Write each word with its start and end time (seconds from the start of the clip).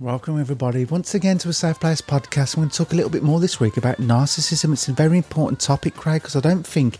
Welcome, 0.00 0.38
everybody, 0.38 0.84
once 0.84 1.14
again 1.14 1.38
to 1.38 1.48
a 1.48 1.54
Safe 1.54 1.80
Place 1.80 2.02
podcast. 2.02 2.54
I'm 2.54 2.60
going 2.60 2.68
to 2.68 2.76
talk 2.76 2.92
a 2.92 2.96
little 2.96 3.10
bit 3.10 3.22
more 3.22 3.40
this 3.40 3.58
week 3.58 3.78
about 3.78 3.96
narcissism. 3.96 4.74
It's 4.74 4.88
a 4.88 4.92
very 4.92 5.16
important 5.16 5.58
topic, 5.58 5.94
Craig, 5.94 6.20
because 6.20 6.36
I 6.36 6.40
don't 6.40 6.66
think 6.66 6.98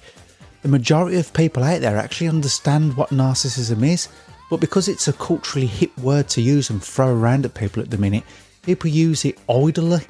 the 0.62 0.68
majority 0.68 1.18
of 1.18 1.30
people 1.34 1.62
out 1.62 1.82
there 1.82 1.98
actually 1.98 2.28
understand 2.28 2.96
what 2.96 3.10
narcissism 3.10 3.86
is. 3.86 4.08
But 4.48 4.60
because 4.60 4.88
it's 4.88 5.08
a 5.08 5.12
culturally 5.12 5.66
hip 5.66 5.96
word 5.98 6.30
to 6.30 6.40
use 6.40 6.70
and 6.70 6.82
throw 6.82 7.14
around 7.14 7.44
at 7.44 7.52
people 7.52 7.82
at 7.82 7.90
the 7.90 7.98
minute, 7.98 8.24
people 8.62 8.88
use 8.88 9.26
it 9.26 9.38
idly. 9.46 10.00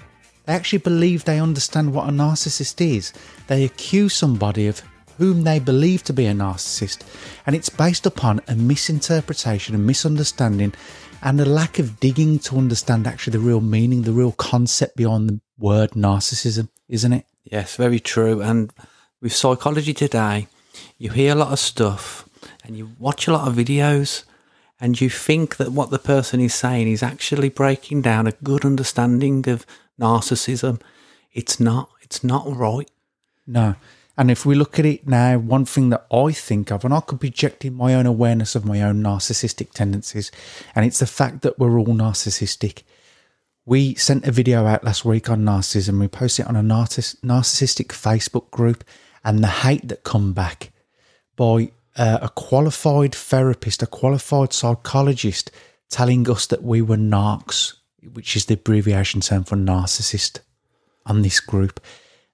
They 0.44 0.52
actually 0.52 0.78
believe 0.78 1.24
they 1.24 1.40
understand 1.40 1.92
what 1.92 2.08
a 2.08 2.12
narcissist 2.12 2.80
is. 2.80 3.12
They 3.48 3.64
accuse 3.64 4.14
somebody 4.14 4.68
of 4.68 4.80
whom 5.18 5.42
they 5.42 5.58
believe 5.58 6.04
to 6.04 6.12
be 6.12 6.26
a 6.26 6.32
narcissist, 6.32 7.00
and 7.46 7.56
it's 7.56 7.70
based 7.70 8.06
upon 8.06 8.40
a 8.48 8.54
misinterpretation, 8.54 9.74
a 9.74 9.78
misunderstanding, 9.78 10.74
and 11.22 11.40
a 11.40 11.44
lack 11.44 11.78
of 11.78 12.00
digging 12.00 12.38
to 12.40 12.56
understand 12.56 13.06
actually 13.06 13.32
the 13.32 13.44
real 13.44 13.60
meaning, 13.60 14.02
the 14.02 14.12
real 14.12 14.32
concept 14.32 14.96
beyond 14.96 15.28
the 15.28 15.40
word 15.58 15.90
narcissism, 15.90 16.68
isn't 16.88 17.12
it? 17.12 17.26
Yes, 17.44 17.76
very 17.76 18.00
true. 18.00 18.42
And 18.42 18.72
with 19.20 19.34
psychology 19.34 19.94
today, 19.94 20.48
you 20.98 21.10
hear 21.10 21.32
a 21.32 21.36
lot 21.36 21.52
of 21.52 21.58
stuff 21.58 22.28
and 22.64 22.76
you 22.76 22.92
watch 22.98 23.26
a 23.26 23.32
lot 23.32 23.48
of 23.48 23.54
videos 23.54 24.24
and 24.80 25.00
you 25.00 25.08
think 25.08 25.56
that 25.56 25.72
what 25.72 25.90
the 25.90 25.98
person 25.98 26.40
is 26.40 26.54
saying 26.54 26.88
is 26.88 27.02
actually 27.02 27.48
breaking 27.48 28.02
down 28.02 28.26
a 28.26 28.32
good 28.32 28.64
understanding 28.64 29.48
of 29.48 29.64
narcissism. 30.00 30.80
It's 31.32 31.58
not. 31.58 31.90
It's 32.02 32.22
not 32.22 32.44
right. 32.54 32.90
No. 33.46 33.76
And 34.18 34.30
if 34.30 34.46
we 34.46 34.54
look 34.54 34.78
at 34.78 34.86
it 34.86 35.06
now, 35.06 35.38
one 35.38 35.66
thing 35.66 35.90
that 35.90 36.06
I 36.10 36.32
think 36.32 36.70
of, 36.70 36.84
and 36.84 36.94
I 36.94 37.00
could 37.00 37.20
project 37.20 37.64
in 37.64 37.74
my 37.74 37.94
own 37.94 38.06
awareness 38.06 38.54
of 38.54 38.64
my 38.64 38.80
own 38.80 39.02
narcissistic 39.02 39.72
tendencies, 39.72 40.30
and 40.74 40.86
it's 40.86 41.00
the 41.00 41.06
fact 41.06 41.42
that 41.42 41.58
we're 41.58 41.78
all 41.78 41.86
narcissistic. 41.86 42.82
We 43.66 43.94
sent 43.94 44.24
a 44.24 44.32
video 44.32 44.64
out 44.64 44.84
last 44.84 45.04
week 45.04 45.28
on 45.28 45.44
narcissism. 45.44 46.00
We 46.00 46.08
posted 46.08 46.46
it 46.46 46.48
on 46.48 46.56
a 46.56 46.62
narciss- 46.62 47.20
narcissistic 47.20 47.88
Facebook 47.88 48.50
group, 48.50 48.84
and 49.22 49.42
the 49.42 49.48
hate 49.48 49.88
that 49.88 50.04
come 50.04 50.32
back 50.32 50.72
by 51.36 51.72
uh, 51.96 52.18
a 52.22 52.28
qualified 52.30 53.14
therapist, 53.14 53.82
a 53.82 53.86
qualified 53.86 54.52
psychologist, 54.52 55.50
telling 55.90 56.28
us 56.30 56.46
that 56.46 56.62
we 56.62 56.80
were 56.80 56.96
narcs, 56.96 57.74
which 58.12 58.34
is 58.34 58.46
the 58.46 58.54
abbreviation 58.54 59.20
term 59.20 59.44
for 59.44 59.56
narcissist, 59.56 60.40
on 61.04 61.22
this 61.22 61.40
group. 61.40 61.80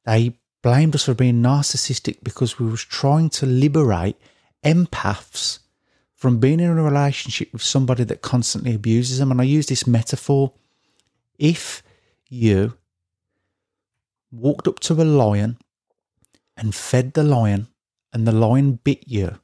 They 0.05 0.37
blamed 0.63 0.95
us 0.95 1.05
for 1.05 1.15
being 1.15 1.43
narcissistic 1.43 2.19
because 2.23 2.59
we 2.59 2.67
was 2.67 2.85
trying 2.85 3.29
to 3.31 3.47
liberate 3.47 4.17
empaths 4.65 5.59
from 6.15 6.39
being 6.39 6.61
in 6.61 6.71
a 6.71 6.83
relationship 6.83 7.53
with 7.53 7.63
somebody 7.63 8.05
that 8.05 8.23
constantly 8.23 8.75
abuses 8.75 9.19
them. 9.19 9.33
And 9.33 9.41
I 9.41 9.45
use 9.45 9.67
this 9.67 9.87
metaphor. 9.87 10.53
If 11.37 11.83
you 12.29 12.75
walked 14.31 14.69
up 14.69 14.79
to 14.81 14.95
a 14.95 15.05
lion 15.05 15.59
and 16.57 16.75
fed 16.75 17.15
the 17.15 17.25
lion 17.25 17.67
and 18.13 18.27
the 18.27 18.33
lion 18.33 18.79
bit 18.85 19.09
you, 19.09 19.41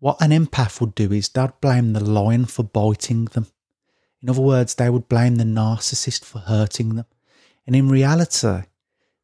what 0.00 0.20
an 0.20 0.32
empath 0.32 0.80
would 0.80 0.96
do 0.96 1.12
is 1.12 1.28
they'd 1.28 1.60
blame 1.60 1.92
the 1.92 2.02
lion 2.02 2.46
for 2.46 2.64
biting 2.64 3.26
them. 3.26 3.46
In 4.20 4.28
other 4.28 4.40
words, 4.40 4.74
they 4.74 4.90
would 4.90 5.08
blame 5.08 5.36
the 5.36 5.44
narcissist 5.44 6.24
for 6.24 6.40
hurting 6.40 6.96
them. 6.96 7.06
And 7.68 7.76
in 7.76 7.88
reality, 7.88 8.62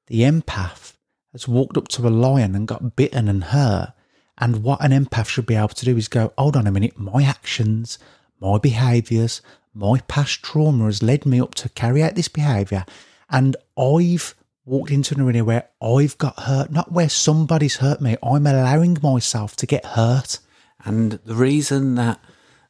the 0.08 0.22
empath 0.22 0.94
has 1.32 1.46
walked 1.46 1.76
up 1.76 1.88
to 1.88 2.06
a 2.06 2.10
lion 2.10 2.54
and 2.54 2.66
got 2.66 2.96
bitten 2.96 3.28
and 3.28 3.44
hurt. 3.44 3.92
And 4.38 4.62
what 4.62 4.82
an 4.82 4.92
empath 4.92 5.28
should 5.28 5.46
be 5.46 5.56
able 5.56 5.68
to 5.68 5.84
do 5.84 5.96
is 5.96 6.08
go, 6.08 6.32
hold 6.38 6.56
on 6.56 6.66
a 6.66 6.72
minute, 6.72 6.98
my 6.98 7.22
actions, 7.24 7.98
my 8.40 8.58
behaviours, 8.58 9.42
my 9.74 10.00
past 10.08 10.42
trauma 10.42 10.86
has 10.86 11.02
led 11.02 11.26
me 11.26 11.40
up 11.40 11.54
to 11.56 11.68
carry 11.70 12.02
out 12.02 12.14
this 12.14 12.28
behaviour. 12.28 12.84
And 13.30 13.56
I've 13.76 14.34
walked 14.64 14.90
into 14.90 15.14
an 15.14 15.20
arena 15.20 15.44
where 15.44 15.68
I've 15.82 16.18
got 16.18 16.40
hurt, 16.40 16.70
not 16.70 16.92
where 16.92 17.08
somebody's 17.08 17.76
hurt 17.76 18.00
me. 18.00 18.16
I'm 18.22 18.46
allowing 18.46 18.98
myself 19.02 19.56
to 19.56 19.66
get 19.66 19.84
hurt. 19.84 20.38
And 20.84 21.12
the 21.12 21.34
reason 21.34 21.96
that 21.96 22.20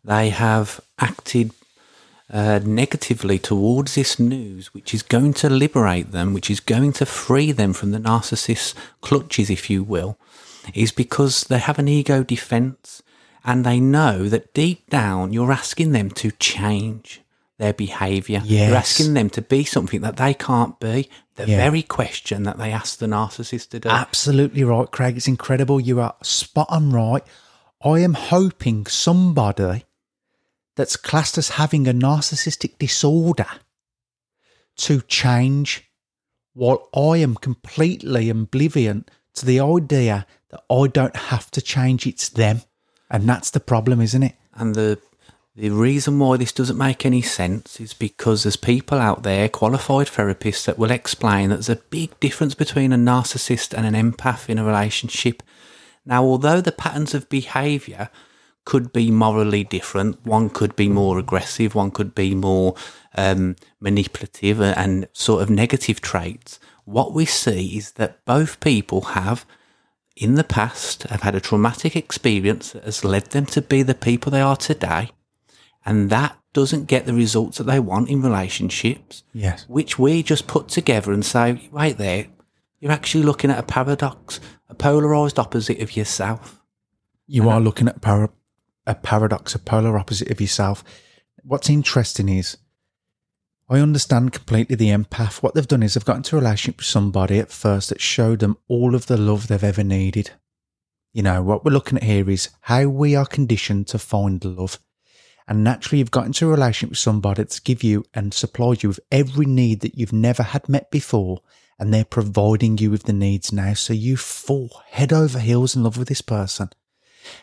they 0.04 0.30
have 0.30 0.80
acted 0.98 1.52
uh, 2.30 2.60
negatively 2.64 3.38
towards 3.38 3.94
this 3.94 4.18
news, 4.18 4.74
which 4.74 4.92
is 4.92 5.02
going 5.02 5.32
to 5.34 5.48
liberate 5.48 6.12
them, 6.12 6.34
which 6.34 6.50
is 6.50 6.60
going 6.60 6.92
to 6.94 7.06
free 7.06 7.52
them 7.52 7.72
from 7.72 7.90
the 7.92 7.98
narcissist's 7.98 8.74
clutches, 9.00 9.48
if 9.50 9.70
you 9.70 9.82
will, 9.82 10.18
is 10.74 10.92
because 10.92 11.44
they 11.44 11.58
have 11.58 11.78
an 11.78 11.88
ego 11.88 12.22
defense 12.22 13.02
and 13.44 13.64
they 13.64 13.80
know 13.80 14.28
that 14.28 14.52
deep 14.52 14.90
down 14.90 15.32
you're 15.32 15.52
asking 15.52 15.92
them 15.92 16.10
to 16.10 16.30
change 16.32 17.22
their 17.56 17.72
behavior. 17.72 18.42
Yes. 18.44 18.68
You're 18.68 18.76
asking 18.76 19.14
them 19.14 19.30
to 19.30 19.42
be 19.42 19.64
something 19.64 20.00
that 20.02 20.16
they 20.16 20.34
can't 20.34 20.78
be. 20.78 21.08
The 21.36 21.48
Yeah. 21.48 21.56
very 21.56 21.82
question 21.82 22.42
that 22.44 22.58
they 22.58 22.72
ask 22.72 22.98
the 22.98 23.06
narcissist 23.06 23.70
to 23.70 23.80
do. 23.80 23.88
Absolutely 23.88 24.64
right, 24.64 24.90
Craig. 24.90 25.16
It's 25.16 25.28
incredible. 25.28 25.80
You 25.80 26.00
are 26.00 26.14
spot 26.22 26.66
on 26.68 26.90
right. 26.90 27.22
I 27.84 28.00
am 28.00 28.14
hoping 28.14 28.86
somebody 28.86 29.84
that's 30.78 30.96
classed 30.96 31.36
as 31.36 31.48
having 31.50 31.88
a 31.88 31.92
narcissistic 31.92 32.78
disorder 32.78 33.48
to 34.76 35.00
change 35.02 35.90
while 36.54 36.88
I 36.94 37.16
am 37.16 37.34
completely 37.34 38.30
oblivious 38.30 39.02
to 39.34 39.44
the 39.44 39.58
idea 39.58 40.24
that 40.50 40.62
I 40.70 40.86
don't 40.86 41.16
have 41.16 41.50
to 41.50 41.60
change, 41.60 42.06
it's 42.06 42.28
them. 42.28 42.62
And 43.10 43.28
that's 43.28 43.50
the 43.50 43.58
problem, 43.58 44.00
isn't 44.00 44.22
it? 44.22 44.36
And 44.54 44.76
the 44.76 45.00
the 45.56 45.70
reason 45.70 46.20
why 46.20 46.36
this 46.36 46.52
doesn't 46.52 46.78
make 46.78 47.04
any 47.04 47.22
sense 47.22 47.80
is 47.80 47.92
because 47.92 48.44
there's 48.44 48.54
people 48.54 49.00
out 49.00 49.24
there, 49.24 49.48
qualified 49.48 50.06
therapists, 50.06 50.64
that 50.66 50.78
will 50.78 50.92
explain 50.92 51.48
that 51.48 51.56
there's 51.56 51.68
a 51.68 51.82
big 51.90 52.20
difference 52.20 52.54
between 52.54 52.92
a 52.92 52.96
narcissist 52.96 53.74
and 53.76 53.84
an 53.84 54.12
empath 54.12 54.48
in 54.48 54.58
a 54.58 54.64
relationship. 54.64 55.42
Now, 56.06 56.22
although 56.22 56.60
the 56.60 56.70
patterns 56.70 57.12
of 57.12 57.28
behaviour 57.28 58.10
could 58.64 58.92
be 58.92 59.10
morally 59.10 59.64
different, 59.64 60.24
one 60.26 60.50
could 60.50 60.76
be 60.76 60.88
more 60.88 61.18
aggressive, 61.18 61.74
one 61.74 61.90
could 61.90 62.14
be 62.14 62.34
more 62.34 62.74
um, 63.16 63.56
manipulative 63.80 64.60
and 64.60 65.08
sort 65.12 65.42
of 65.42 65.48
negative 65.50 66.00
traits. 66.00 66.60
What 66.84 67.12
we 67.14 67.24
see 67.24 67.76
is 67.78 67.92
that 67.92 68.24
both 68.24 68.60
people 68.60 69.00
have 69.02 69.44
in 70.16 70.34
the 70.34 70.44
past 70.44 71.04
have 71.04 71.22
had 71.22 71.34
a 71.34 71.40
traumatic 71.40 71.94
experience 71.96 72.72
that 72.72 72.84
has 72.84 73.04
led 73.04 73.26
them 73.30 73.46
to 73.46 73.62
be 73.62 73.82
the 73.82 73.94
people 73.94 74.30
they 74.32 74.40
are 74.40 74.56
today. 74.56 75.10
And 75.86 76.10
that 76.10 76.36
doesn't 76.52 76.86
get 76.86 77.06
the 77.06 77.14
results 77.14 77.58
that 77.58 77.64
they 77.64 77.78
want 77.80 78.08
in 78.10 78.20
relationships, 78.20 79.22
Yes. 79.32 79.64
which 79.68 79.98
we 79.98 80.22
just 80.22 80.46
put 80.46 80.68
together 80.68 81.12
and 81.12 81.24
say, 81.24 81.68
wait 81.72 81.98
there, 81.98 82.26
you're 82.80 82.92
actually 82.92 83.24
looking 83.24 83.50
at 83.50 83.58
a 83.58 83.62
paradox, 83.62 84.40
a 84.68 84.74
polarized 84.74 85.38
opposite 85.38 85.80
of 85.80 85.96
yourself. 85.96 86.60
You 87.26 87.48
are 87.48 87.60
looking 87.60 87.88
at 87.88 88.00
para- 88.00 88.30
a 88.88 88.94
paradox, 88.94 89.54
a 89.54 89.58
polar 89.58 89.98
opposite 89.98 90.30
of 90.30 90.40
yourself. 90.40 90.82
What's 91.44 91.70
interesting 91.70 92.28
is 92.28 92.56
I 93.68 93.80
understand 93.80 94.32
completely 94.32 94.76
the 94.76 94.88
empath. 94.88 95.42
What 95.42 95.54
they've 95.54 95.68
done 95.68 95.82
is 95.82 95.94
they've 95.94 96.04
got 96.04 96.16
into 96.16 96.36
a 96.36 96.40
relationship 96.40 96.78
with 96.78 96.86
somebody 96.86 97.38
at 97.38 97.52
first 97.52 97.90
that 97.90 98.00
showed 98.00 98.38
them 98.38 98.56
all 98.66 98.94
of 98.94 99.06
the 99.06 99.18
love 99.18 99.46
they've 99.46 99.62
ever 99.62 99.84
needed. 99.84 100.30
You 101.12 101.22
know, 101.22 101.42
what 101.42 101.64
we're 101.64 101.72
looking 101.72 101.98
at 101.98 102.04
here 102.04 102.28
is 102.30 102.48
how 102.62 102.88
we 102.88 103.14
are 103.14 103.26
conditioned 103.26 103.86
to 103.88 103.98
find 103.98 104.42
love. 104.42 104.78
And 105.46 105.62
naturally, 105.64 105.98
you've 105.98 106.10
got 106.10 106.26
into 106.26 106.46
a 106.46 106.50
relationship 106.50 106.90
with 106.90 106.98
somebody 106.98 107.42
that's 107.42 107.60
give 107.60 107.82
you 107.82 108.04
and 108.14 108.32
supplied 108.32 108.82
you 108.82 108.88
with 108.88 109.00
every 109.12 109.46
need 109.46 109.80
that 109.80 109.98
you've 109.98 110.12
never 110.12 110.42
had 110.42 110.68
met 110.68 110.90
before. 110.90 111.40
And 111.78 111.92
they're 111.92 112.04
providing 112.04 112.78
you 112.78 112.90
with 112.90 113.04
the 113.04 113.12
needs 113.12 113.52
now. 113.52 113.74
So 113.74 113.92
you 113.92 114.16
fall 114.16 114.82
head 114.90 115.12
over 115.12 115.38
heels 115.38 115.76
in 115.76 115.84
love 115.84 115.98
with 115.98 116.08
this 116.08 116.22
person. 116.22 116.70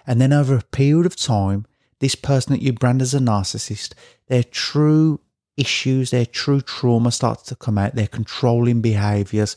And 0.05 0.19
then 0.19 0.33
over 0.33 0.55
a 0.55 0.61
period 0.61 1.05
of 1.05 1.15
time, 1.15 1.65
this 1.99 2.15
person 2.15 2.53
that 2.53 2.61
you 2.61 2.73
brand 2.73 3.01
as 3.01 3.13
a 3.13 3.19
narcissist, 3.19 3.93
their 4.27 4.43
true 4.43 5.19
issues, 5.57 6.11
their 6.11 6.25
true 6.25 6.61
trauma 6.61 7.11
starts 7.11 7.43
to 7.43 7.55
come 7.55 7.77
out, 7.77 7.95
their 7.95 8.07
controlling 8.07 8.81
behaviors. 8.81 9.55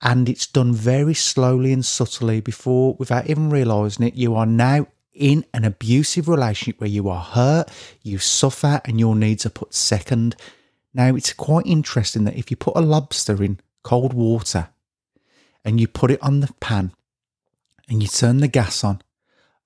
And 0.00 0.28
it's 0.28 0.46
done 0.46 0.72
very 0.72 1.14
slowly 1.14 1.72
and 1.72 1.84
subtly 1.84 2.40
before, 2.40 2.94
without 2.98 3.28
even 3.28 3.50
realizing 3.50 4.06
it, 4.06 4.14
you 4.14 4.34
are 4.34 4.46
now 4.46 4.86
in 5.12 5.44
an 5.52 5.64
abusive 5.64 6.28
relationship 6.28 6.80
where 6.80 6.90
you 6.90 7.08
are 7.08 7.22
hurt, 7.22 7.70
you 8.02 8.18
suffer, 8.18 8.80
and 8.84 8.98
your 8.98 9.14
needs 9.14 9.44
are 9.46 9.50
put 9.50 9.74
second. 9.74 10.34
Now, 10.94 11.14
it's 11.14 11.32
quite 11.32 11.66
interesting 11.66 12.24
that 12.24 12.36
if 12.36 12.50
you 12.50 12.56
put 12.56 12.76
a 12.76 12.80
lobster 12.80 13.42
in 13.42 13.60
cold 13.82 14.12
water 14.12 14.68
and 15.64 15.80
you 15.80 15.86
put 15.86 16.10
it 16.10 16.22
on 16.22 16.40
the 16.40 16.52
pan 16.60 16.92
and 17.88 18.02
you 18.02 18.08
turn 18.08 18.38
the 18.38 18.48
gas 18.48 18.82
on, 18.82 19.02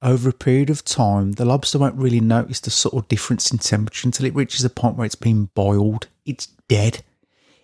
over 0.06 0.28
a 0.28 0.32
period 0.32 0.70
of 0.70 0.84
time, 0.84 1.32
the 1.32 1.44
lobster 1.44 1.80
won't 1.80 1.96
really 1.96 2.20
notice 2.20 2.60
the 2.60 2.70
subtle 2.70 3.00
difference 3.00 3.50
in 3.50 3.58
temperature 3.58 4.06
until 4.06 4.24
it 4.24 4.34
reaches 4.36 4.64
a 4.64 4.70
point 4.70 4.96
where 4.96 5.04
it's 5.04 5.16
been 5.16 5.46
boiled. 5.46 6.06
It's 6.24 6.46
dead. 6.68 7.02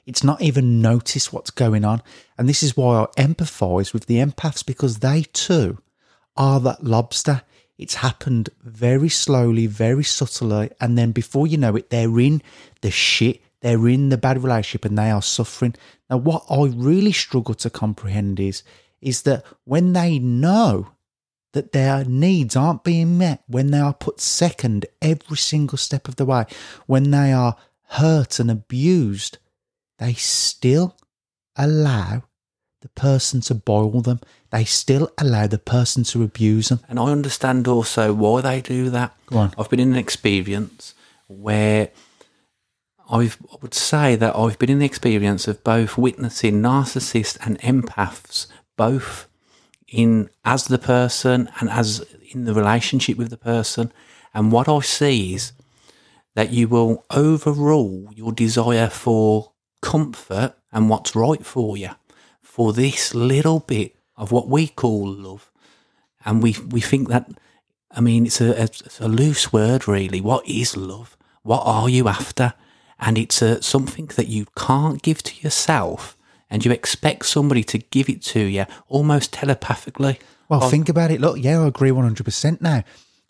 It's 0.06 0.24
not 0.24 0.42
even 0.42 0.82
noticed 0.82 1.32
what's 1.32 1.52
going 1.52 1.84
on. 1.84 2.02
And 2.36 2.48
this 2.48 2.64
is 2.64 2.76
why 2.76 3.02
I 3.02 3.22
empathise 3.22 3.92
with 3.92 4.06
the 4.06 4.16
empaths 4.16 4.66
because 4.66 4.98
they 4.98 5.22
too 5.32 5.78
are 6.36 6.58
that 6.58 6.82
lobster. 6.82 7.42
It's 7.78 7.94
happened 7.94 8.50
very 8.60 9.08
slowly, 9.08 9.68
very 9.68 10.02
subtly. 10.02 10.70
And 10.80 10.98
then 10.98 11.12
before 11.12 11.46
you 11.46 11.56
know 11.56 11.76
it, 11.76 11.90
they're 11.90 12.18
in 12.18 12.42
the 12.80 12.90
shit, 12.90 13.40
they're 13.60 13.86
in 13.86 14.08
the 14.08 14.18
bad 14.18 14.42
relationship 14.42 14.84
and 14.84 14.98
they 14.98 15.12
are 15.12 15.22
suffering. 15.22 15.76
Now, 16.10 16.16
what 16.16 16.44
I 16.50 16.64
really 16.64 17.12
struggle 17.12 17.54
to 17.54 17.70
comprehend 17.70 18.40
is, 18.40 18.64
is 19.00 19.22
that 19.22 19.44
when 19.64 19.92
they 19.92 20.18
know 20.18 20.88
that 21.52 21.72
their 21.72 22.04
needs 22.04 22.56
aren't 22.56 22.84
being 22.84 23.18
met, 23.18 23.42
when 23.46 23.70
they 23.70 23.78
are 23.78 23.94
put 23.94 24.20
second 24.20 24.86
every 25.00 25.36
single 25.36 25.78
step 25.78 26.08
of 26.08 26.16
the 26.16 26.24
way, 26.24 26.46
when 26.86 27.10
they 27.10 27.32
are 27.32 27.56
hurt 27.88 28.38
and 28.40 28.50
abused, 28.50 29.38
they 29.98 30.14
still 30.14 30.96
allow 31.56 32.22
the 32.80 32.88
person 32.90 33.40
to 33.42 33.54
boil 33.54 34.00
them. 34.00 34.20
They 34.50 34.64
still 34.64 35.10
allow 35.18 35.46
the 35.46 35.58
person 35.58 36.04
to 36.04 36.22
abuse 36.22 36.68
them. 36.68 36.80
And 36.88 36.98
I 36.98 37.04
understand 37.12 37.68
also 37.68 38.12
why 38.12 38.40
they 38.40 38.60
do 38.60 38.90
that. 38.90 39.14
Go 39.26 39.38
on. 39.38 39.54
I've 39.56 39.70
been 39.70 39.80
in 39.80 39.92
an 39.92 39.98
experience 39.98 40.94
where 41.28 41.90
I've, 43.10 43.38
I 43.52 43.56
would 43.60 43.74
say 43.74 44.16
that 44.16 44.36
I've 44.36 44.58
been 44.58 44.70
in 44.70 44.78
the 44.80 44.86
experience 44.86 45.46
of 45.46 45.62
both 45.62 45.96
witnessing 45.96 46.60
narcissists 46.60 47.38
and 47.44 47.58
empaths, 47.60 48.46
both 48.76 49.28
in 49.92 50.30
as 50.44 50.64
the 50.64 50.78
person 50.78 51.48
and 51.60 51.70
as 51.70 52.04
in 52.32 52.44
the 52.44 52.54
relationship 52.54 53.16
with 53.16 53.30
the 53.30 53.36
person. 53.36 53.92
And 54.34 54.50
what 54.50 54.68
I 54.68 54.80
see 54.80 55.34
is 55.34 55.52
that 56.34 56.52
you 56.52 56.66
will 56.66 57.04
overrule 57.10 58.08
your 58.14 58.32
desire 58.32 58.88
for 58.88 59.52
comfort 59.82 60.54
and 60.72 60.88
what's 60.88 61.14
right 61.14 61.44
for 61.44 61.76
you 61.76 61.90
for 62.40 62.72
this 62.72 63.14
little 63.14 63.60
bit 63.60 63.94
of 64.16 64.32
what 64.32 64.48
we 64.48 64.68
call 64.68 65.06
love. 65.06 65.50
And 66.24 66.42
we, 66.42 66.56
we 66.70 66.80
think 66.80 67.08
that, 67.08 67.30
I 67.90 68.00
mean, 68.00 68.26
it's 68.26 68.40
a, 68.40 68.62
it's 68.62 69.00
a 69.00 69.08
loose 69.08 69.52
word, 69.52 69.86
really. 69.86 70.20
What 70.20 70.48
is 70.48 70.76
love? 70.76 71.16
What 71.42 71.62
are 71.64 71.88
you 71.88 72.08
after? 72.08 72.54
And 72.98 73.18
it's 73.18 73.42
a, 73.42 73.60
something 73.62 74.06
that 74.16 74.28
you 74.28 74.46
can't 74.56 75.02
give 75.02 75.22
to 75.24 75.40
yourself 75.42 76.16
and 76.52 76.66
you 76.66 76.70
expect 76.70 77.24
somebody 77.24 77.64
to 77.64 77.78
give 77.78 78.10
it 78.10 78.20
to 78.20 78.40
you 78.40 78.66
almost 78.86 79.32
telepathically. 79.32 80.20
Well, 80.50 80.68
think 80.68 80.90
about 80.90 81.10
it. 81.10 81.18
Look, 81.18 81.38
yeah, 81.42 81.62
I 81.62 81.66
agree 81.66 81.88
100% 81.88 82.60
now. 82.60 82.84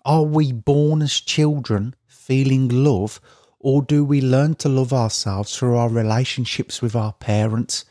Are 0.04 0.24
we 0.24 0.50
born 0.50 1.02
as 1.02 1.20
children 1.20 1.94
feeling 2.08 2.68
love, 2.68 3.20
or 3.60 3.80
do 3.80 4.04
we 4.04 4.20
learn 4.20 4.56
to 4.56 4.68
love 4.68 4.92
ourselves 4.92 5.56
through 5.56 5.76
our 5.76 5.88
relationships 5.88 6.82
with 6.82 6.96
our 6.96 7.12
parents? 7.12 7.84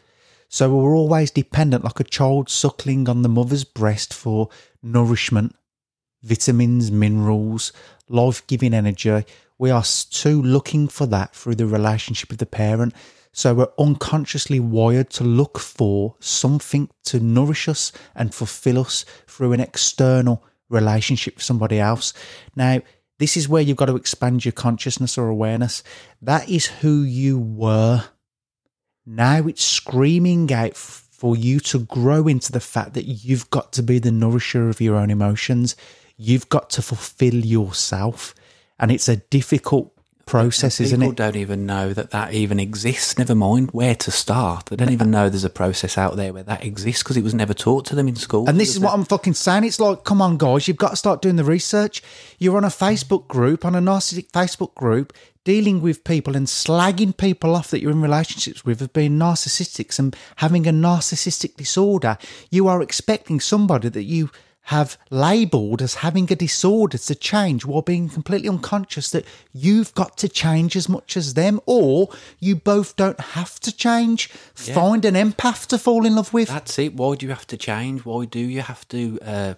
So 0.49 0.75
we're 0.75 0.97
always 0.97 1.31
dependent, 1.31 1.85
like 1.85 2.01
a 2.01 2.03
child 2.03 2.49
suckling 2.49 3.07
on 3.07 3.21
the 3.21 3.29
mother's 3.29 3.63
breast 3.63 4.13
for 4.13 4.49
nourishment, 4.83 5.55
vitamins, 6.23 6.91
minerals, 6.91 7.71
life 8.09 8.45
giving 8.47 8.73
energy. 8.73 9.23
We 9.57 9.71
are 9.71 9.85
too 9.85 10.41
looking 10.41 10.89
for 10.89 11.05
that 11.05 11.33
through 11.33 11.55
the 11.55 11.67
relationship 11.67 12.31
with 12.31 12.39
the 12.39 12.45
parent. 12.45 12.93
So 13.33 13.53
we're 13.53 13.67
unconsciously 13.79 14.59
wired 14.59 15.09
to 15.11 15.23
look 15.23 15.57
for 15.57 16.15
something 16.19 16.89
to 17.05 17.19
nourish 17.19 17.69
us 17.69 17.91
and 18.15 18.33
fulfill 18.33 18.79
us 18.79 19.05
through 19.27 19.53
an 19.53 19.61
external 19.61 20.43
relationship 20.69 21.35
with 21.35 21.43
somebody 21.43 21.79
else. 21.79 22.13
Now, 22.55 22.81
this 23.19 23.37
is 23.37 23.47
where 23.47 23.61
you've 23.61 23.77
got 23.77 23.85
to 23.85 23.95
expand 23.95 24.43
your 24.43 24.51
consciousness 24.51 25.17
or 25.17 25.27
awareness. 25.27 25.83
That 26.21 26.49
is 26.49 26.65
who 26.65 27.03
you 27.03 27.39
were. 27.39 28.03
Now 29.05 29.47
it's 29.47 29.63
screaming 29.63 30.51
out 30.51 30.75
for 30.75 31.35
you 31.35 31.59
to 31.59 31.79
grow 31.79 32.27
into 32.27 32.51
the 32.51 32.59
fact 32.59 32.95
that 32.95 33.05
you've 33.05 33.49
got 33.51 33.73
to 33.73 33.83
be 33.83 33.99
the 33.99 34.11
nourisher 34.11 34.69
of 34.69 34.81
your 34.81 34.95
own 34.95 35.11
emotions. 35.11 35.75
You've 36.17 36.49
got 36.49 36.71
to 36.71 36.81
fulfill 36.81 37.35
yourself. 37.35 38.33
And 38.79 38.91
it's 38.91 39.07
a 39.07 39.17
difficult 39.17 39.93
process, 40.31 40.79
isn't 40.79 41.01
People 41.01 41.13
don't 41.13 41.35
even 41.35 41.65
know 41.65 41.91
that 41.91 42.11
that 42.11 42.33
even 42.33 42.57
exists. 42.57 43.17
Never 43.17 43.35
mind 43.35 43.71
where 43.71 43.95
to 43.95 44.11
start. 44.11 44.67
They 44.67 44.77
don't 44.77 44.91
even 44.91 45.11
know 45.11 45.27
there's 45.27 45.43
a 45.43 45.49
process 45.49 45.97
out 45.97 46.15
there 46.15 46.31
where 46.31 46.43
that 46.43 46.63
exists 46.63 47.03
because 47.03 47.17
it 47.17 47.23
was 47.23 47.33
never 47.33 47.53
taught 47.53 47.83
to 47.87 47.95
them 47.95 48.07
in 48.07 48.15
school. 48.15 48.47
And 48.47 48.57
this 48.57 48.69
is 48.69 48.79
what 48.79 48.93
I'm 48.93 49.03
fucking 49.03 49.33
saying. 49.33 49.65
It's 49.65 49.81
like, 49.81 50.05
come 50.05 50.21
on, 50.21 50.37
guys, 50.37 50.69
you've 50.69 50.77
got 50.77 50.91
to 50.91 50.95
start 50.95 51.21
doing 51.21 51.35
the 51.35 51.43
research. 51.43 52.01
You're 52.39 52.55
on 52.55 52.63
a 52.63 52.67
Facebook 52.67 53.27
group, 53.27 53.65
on 53.65 53.75
a 53.75 53.81
narcissistic 53.81 54.31
Facebook 54.31 54.73
group, 54.73 55.11
dealing 55.43 55.81
with 55.81 56.05
people 56.05 56.37
and 56.37 56.47
slagging 56.47 57.17
people 57.17 57.53
off 57.53 57.69
that 57.71 57.81
you're 57.81 57.91
in 57.91 58.01
relationships 58.01 58.63
with 58.63 58.81
of 58.81 58.93
being 58.93 59.19
narcissistics 59.19 59.99
and 59.99 60.15
having 60.37 60.65
a 60.65 60.71
narcissistic 60.71 61.57
disorder. 61.57 62.17
You 62.49 62.69
are 62.69 62.81
expecting 62.81 63.41
somebody 63.41 63.89
that 63.89 64.03
you 64.03 64.31
have 64.65 64.97
labelled 65.09 65.81
as 65.81 65.95
having 65.95 66.31
a 66.31 66.35
disorder 66.35 66.97
to 66.97 67.15
change 67.15 67.65
while 67.65 67.81
being 67.81 68.07
completely 68.07 68.47
unconscious 68.47 69.09
that 69.09 69.25
you've 69.51 69.93
got 69.95 70.17
to 70.17 70.29
change 70.29 70.75
as 70.75 70.87
much 70.87 71.17
as 71.17 71.33
them, 71.33 71.59
or 71.65 72.09
you 72.39 72.55
both 72.55 72.95
don't 72.95 73.19
have 73.19 73.59
to 73.59 73.75
change. 73.75 74.27
Find 74.53 75.03
an 75.03 75.15
empath 75.15 75.67
to 75.67 75.77
fall 75.77 76.05
in 76.05 76.15
love 76.15 76.33
with. 76.33 76.49
That's 76.49 76.77
it. 76.79 76.93
Why 76.93 77.15
do 77.15 77.25
you 77.25 77.31
have 77.31 77.47
to 77.47 77.57
change? 77.57 78.05
Why 78.05 78.25
do 78.25 78.39
you 78.39 78.61
have 78.61 78.87
to 78.89 79.19
uh, 79.21 79.53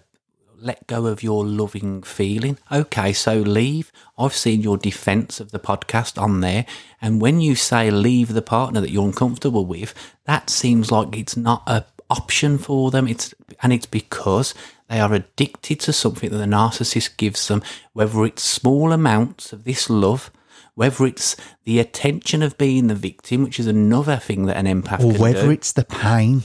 let 0.58 0.86
go 0.86 1.06
of 1.06 1.22
your 1.22 1.44
loving 1.44 2.02
feeling? 2.02 2.58
Okay, 2.72 3.12
so 3.12 3.36
leave. 3.36 3.92
I've 4.18 4.34
seen 4.34 4.62
your 4.62 4.78
defense 4.78 5.38
of 5.38 5.50
the 5.50 5.58
podcast 5.58 6.20
on 6.20 6.40
there. 6.40 6.64
And 7.00 7.20
when 7.20 7.40
you 7.40 7.54
say 7.54 7.90
leave 7.90 8.32
the 8.32 8.42
partner 8.42 8.80
that 8.80 8.90
you're 8.90 9.04
uncomfortable 9.04 9.66
with, 9.66 9.94
that 10.24 10.48
seems 10.48 10.90
like 10.90 11.16
it's 11.16 11.36
not 11.36 11.62
a 11.66 11.84
option 12.16 12.58
for 12.58 12.90
them. 12.90 13.08
It's 13.08 13.34
and 13.62 13.72
it's 13.72 13.86
because 13.86 14.54
they 14.88 15.00
are 15.00 15.12
addicted 15.12 15.80
to 15.80 15.92
something 15.92 16.30
that 16.30 16.38
the 16.38 16.44
narcissist 16.44 17.16
gives 17.16 17.48
them, 17.48 17.62
whether 17.92 18.24
it's 18.24 18.42
small 18.42 18.92
amounts 18.92 19.52
of 19.52 19.64
this 19.64 19.88
love, 19.88 20.30
whether 20.74 21.06
it's 21.06 21.36
the 21.64 21.78
attention 21.78 22.42
of 22.42 22.58
being 22.58 22.86
the 22.86 22.94
victim, 22.94 23.44
which 23.44 23.60
is 23.60 23.66
another 23.66 24.16
thing 24.16 24.46
that 24.46 24.56
an 24.56 24.66
empath 24.66 25.02
or 25.04 25.18
whether 25.18 25.46
do. 25.46 25.50
it's 25.50 25.72
the 25.72 25.84
pain. 25.84 26.44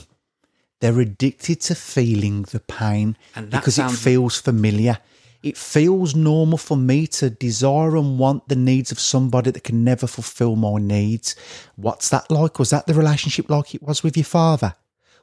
They're 0.80 1.00
addicted 1.00 1.60
to 1.62 1.74
feeling 1.74 2.42
the 2.42 2.60
pain 2.60 3.16
because 3.50 3.78
it 3.78 3.90
feels 3.90 4.40
familiar. 4.40 4.98
It 5.42 5.56
feels 5.56 6.14
normal 6.14 6.58
for 6.58 6.76
me 6.76 7.06
to 7.06 7.30
desire 7.30 7.96
and 7.96 8.18
want 8.18 8.48
the 8.48 8.56
needs 8.56 8.90
of 8.90 9.00
somebody 9.00 9.50
that 9.50 9.64
can 9.64 9.84
never 9.84 10.06
fulfill 10.06 10.56
my 10.56 10.78
needs. 10.78 11.34
What's 11.76 12.08
that 12.10 12.30
like? 12.30 12.58
Was 12.58 12.70
that 12.70 12.86
the 12.86 12.94
relationship 12.94 13.48
like 13.48 13.74
it 13.74 13.82
was 13.82 14.02
with 14.02 14.16
your 14.16 14.24
father? 14.24 14.74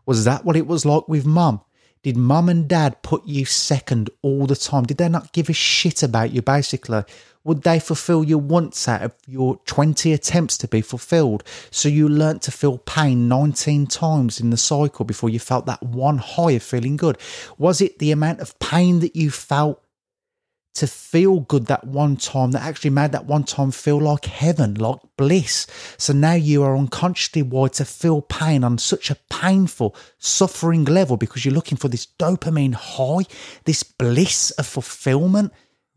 Was 0.07 0.23
that 0.23 0.45
what 0.45 0.55
it 0.55 0.65
was 0.65 0.85
like 0.85 1.07
with 1.07 1.25
mum? 1.25 1.61
Did 2.01 2.15
mum 2.15 2.47
and 2.47 2.67
dad 2.67 3.03
put 3.03 3.27
you 3.27 3.43
second 3.43 4.09
all 4.21 4.47
the 4.47 4.55
time? 4.55 4.85
Did 4.85 4.97
they 4.97 5.09
not 5.09 5.33
give 5.33 5.49
a 5.49 5.53
shit 5.53 6.01
about 6.01 6.31
you 6.31 6.41
basically? 6.41 7.03
Would 7.43 7.63
they 7.63 7.79
fulfill 7.79 8.23
your 8.23 8.37
wants 8.39 8.87
out 8.87 9.01
of 9.01 9.11
your 9.27 9.57
20 9.65 10.13
attempts 10.13 10.57
to 10.59 10.67
be 10.67 10.79
fulfilled? 10.79 11.43
So 11.71 11.89
you 11.89 12.07
learnt 12.07 12.41
to 12.43 12.51
feel 12.51 12.77
pain 12.77 13.27
19 13.27 13.87
times 13.87 14.39
in 14.39 14.49
the 14.49 14.57
cycle 14.57 15.03
before 15.03 15.29
you 15.29 15.39
felt 15.39 15.65
that 15.65 15.83
one 15.83 16.19
high 16.19 16.51
of 16.51 16.63
feeling 16.63 16.95
good? 16.95 17.17
Was 17.57 17.81
it 17.81 17.99
the 17.99 18.11
amount 18.11 18.39
of 18.39 18.57
pain 18.59 18.99
that 19.01 19.15
you 19.15 19.29
felt 19.29 19.83
to 20.77 20.85
feel 20.85 21.39
good 21.39 21.65
that 21.65 21.85
one 21.85 22.15
time 22.17 22.51
that 22.51 22.61
actually 22.61 22.91
made 22.91 23.11
that 23.11 23.25
one 23.25 23.43
time 23.43 23.71
feel 23.71 23.99
like 23.99 24.25
heaven, 24.25 24.75
like 24.75 24.99
bliss. 25.17 25.65
So 25.97 26.13
now 26.13 26.33
you 26.33 26.61
are 26.61 26.77
unconsciously 26.77 27.41
wired 27.41 27.73
to 27.73 27.85
feel 27.85 28.21
pain 28.21 28.63
on 28.63 28.77
such 28.77 29.09
a 29.09 29.17
painful, 29.31 29.95
suffering 30.19 30.85
level 30.85 31.17
because 31.17 31.43
you're 31.43 31.53
looking 31.53 31.79
for 31.79 31.87
this 31.87 32.05
dopamine 32.19 32.75
high, 32.75 33.25
this 33.65 33.81
bliss 33.81 34.51
of 34.51 34.67
fulfillment. 34.67 35.51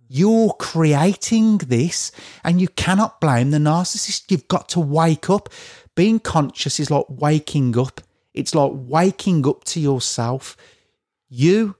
You're 0.09 0.55
creating 0.55 1.59
this 1.59 2.11
and 2.43 2.59
you 2.59 2.69
cannot 2.69 3.21
blame 3.21 3.51
the 3.51 3.59
narcissist. 3.59 4.31
You've 4.31 4.49
got 4.49 4.71
to 4.71 4.81
wake 4.81 5.29
up. 5.29 5.51
Being 5.95 6.21
conscious 6.21 6.81
is 6.81 6.91
like 6.91 7.05
waking 7.09 7.79
up. 7.79 8.01
It's 8.33 8.55
like 8.55 8.73
waking 8.75 9.47
up 9.47 9.65
to 9.65 9.81
yourself. 9.81 10.57
You 11.29 11.77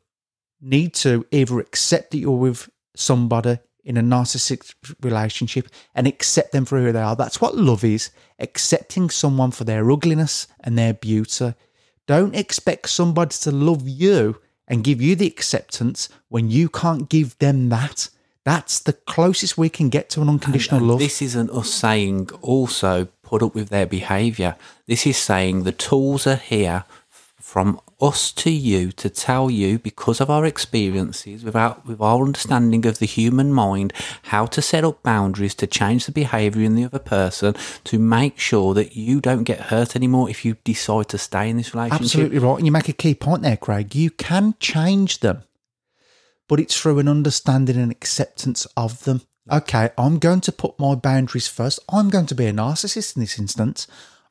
need 0.61 0.93
to 0.93 1.27
either 1.31 1.59
accept 1.59 2.11
that 2.11 2.19
you're 2.19 2.37
with 2.37 2.69
somebody 2.95 3.59
in 3.85 3.97
a 3.97 4.03
narcissistic 4.03 4.75
relationship 5.03 5.69
and 5.95 6.07
accept 6.07 6.53
them 6.53 6.65
for 6.65 6.79
who 6.79 6.93
they 6.93 7.01
are. 7.01 7.17
That's 7.17 7.41
what 7.41 7.57
love 7.57 7.85
is 7.85 8.11
accepting 8.39 9.11
someone 9.11 9.51
for 9.51 9.65
their 9.65 9.91
ugliness 9.91 10.47
and 10.61 10.79
their 10.79 10.95
beauty. 10.95 11.55
Don't 12.07 12.35
expect 12.35 12.89
somebody 12.89 13.37
to 13.41 13.51
love 13.51 13.89
you 13.89 14.41
and 14.67 14.85
give 14.85 15.01
you 15.01 15.17
the 15.17 15.27
acceptance 15.27 16.09
when 16.29 16.51
you 16.51 16.69
can't 16.69 17.09
give 17.09 17.39
them 17.39 17.69
that. 17.71 18.09
That's 18.45 18.81
the 18.81 18.95
closest 18.95 19.59
we 19.59 19.69
can 19.69 19.91
get 19.91 20.09
to 20.11 20.23
an 20.23 20.29
unconditional 20.29 20.81
And 20.81 20.89
love. 20.89 20.99
This 20.99 21.21
isn't 21.21 21.51
us 21.51 21.71
saying 21.71 22.31
also 22.41 23.07
put 23.23 23.43
up 23.43 23.55
with 23.55 23.69
their 23.69 23.87
behaviour. 23.87 24.57
This 24.87 25.07
is 25.07 25.17
saying 25.17 25.63
the 25.63 25.73
tools 25.73 26.27
are 26.27 26.37
here 26.37 26.85
from 27.51 27.81
us 28.01 28.31
to 28.31 28.49
you 28.49 28.93
to 28.93 29.11
tell 29.11 29.51
you 29.51 29.77
because 29.77 30.21
of 30.21 30.31
our 30.31 30.47
experiences, 30.47 31.43
without 31.43 31.85
with 31.85 32.01
our 32.01 32.25
understanding 32.25 32.87
of 32.87 33.01
the 33.01 33.07
human 33.07 33.53
mind, 33.53 33.93
how 34.23 34.47
to 34.47 34.63
set 34.63 34.85
up 34.85 35.03
boundaries 35.03 35.53
to 35.53 35.67
change 35.67 36.07
the 36.07 36.13
behaviour 36.13 36.63
in 36.63 36.77
the 36.77 36.85
other 36.85 37.01
person 37.01 37.53
to 37.83 37.99
make 37.99 38.39
sure 38.39 38.73
that 38.75 38.95
you 38.95 39.21
don't 39.21 39.43
get 39.43 39.63
hurt 39.63 39.97
anymore 39.97 40.31
if 40.31 40.45
you 40.45 40.59
decide 40.63 41.09
to 41.09 41.19
stay 41.19 41.51
in 41.51 41.57
this 41.57 41.75
relationship. 41.75 42.03
Absolutely 42.03 42.39
right. 42.39 42.59
And 42.59 42.67
you 42.67 42.71
make 42.71 42.89
a 42.89 42.93
key 42.93 43.17
point 43.17 43.43
there, 43.43 43.57
Craig. 43.57 43.97
You 43.97 44.13
can 44.13 44.55
change 44.61 45.19
them, 45.19 45.43
but 46.47 46.61
it's 46.61 46.81
through 46.81 47.01
an 47.01 47.09
understanding 47.09 47.77
and 47.77 47.91
acceptance 47.91 48.65
of 48.77 49.03
them. 49.03 49.23
Okay, 49.51 49.91
I'm 49.99 50.21
going 50.21 50.41
to 50.43 50.53
put 50.53 50.79
my 50.79 50.95
boundaries 50.95 51.49
first. 51.49 51.81
I'm 51.89 52.11
going 52.11 52.27
to 52.27 52.37
be 52.37 52.47
a 52.47 52.53
narcissist 52.53 53.17
in 53.17 53.23
this 53.23 53.41
instance. 53.41 53.89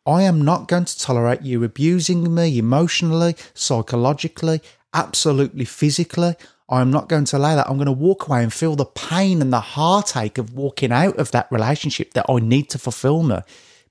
I 0.09 0.23
am 0.23 0.41
not 0.41 0.67
going 0.67 0.85
to 0.85 0.99
tolerate 0.99 1.43
you 1.43 1.63
abusing 1.63 2.33
me 2.33 2.57
emotionally, 2.57 3.35
psychologically, 3.53 4.59
absolutely 4.91 5.65
physically. 5.65 6.33
I 6.67 6.81
am 6.81 6.89
not 6.89 7.09
going 7.09 7.25
to 7.25 7.37
allow 7.37 7.55
that. 7.55 7.69
I'm 7.69 7.77
going 7.77 7.85
to 7.85 7.91
walk 7.91 8.27
away 8.27 8.41
and 8.41 8.51
feel 8.51 8.75
the 8.75 8.85
pain 8.85 9.39
and 9.39 9.53
the 9.53 9.59
heartache 9.59 10.39
of 10.39 10.55
walking 10.55 10.91
out 10.91 11.17
of 11.17 11.29
that 11.29 11.51
relationship 11.51 12.13
that 12.15 12.25
I 12.27 12.37
need 12.39 12.71
to 12.71 12.79
fulfill 12.79 13.21
me 13.21 13.37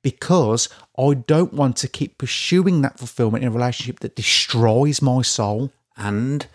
because 0.03 0.69
I 0.99 1.15
don't 1.15 1.55
want 1.55 1.77
to 1.79 1.89
keep 1.89 2.19
pursuing 2.19 2.83
that 2.83 2.99
fulfillment 2.99 3.45
in 3.45 3.51
a 3.51 3.55
relationship 3.55 4.01
that 4.01 4.17
destroys 4.17 5.01
my 5.01 5.23
soul. 5.23 5.73
and 5.97 6.49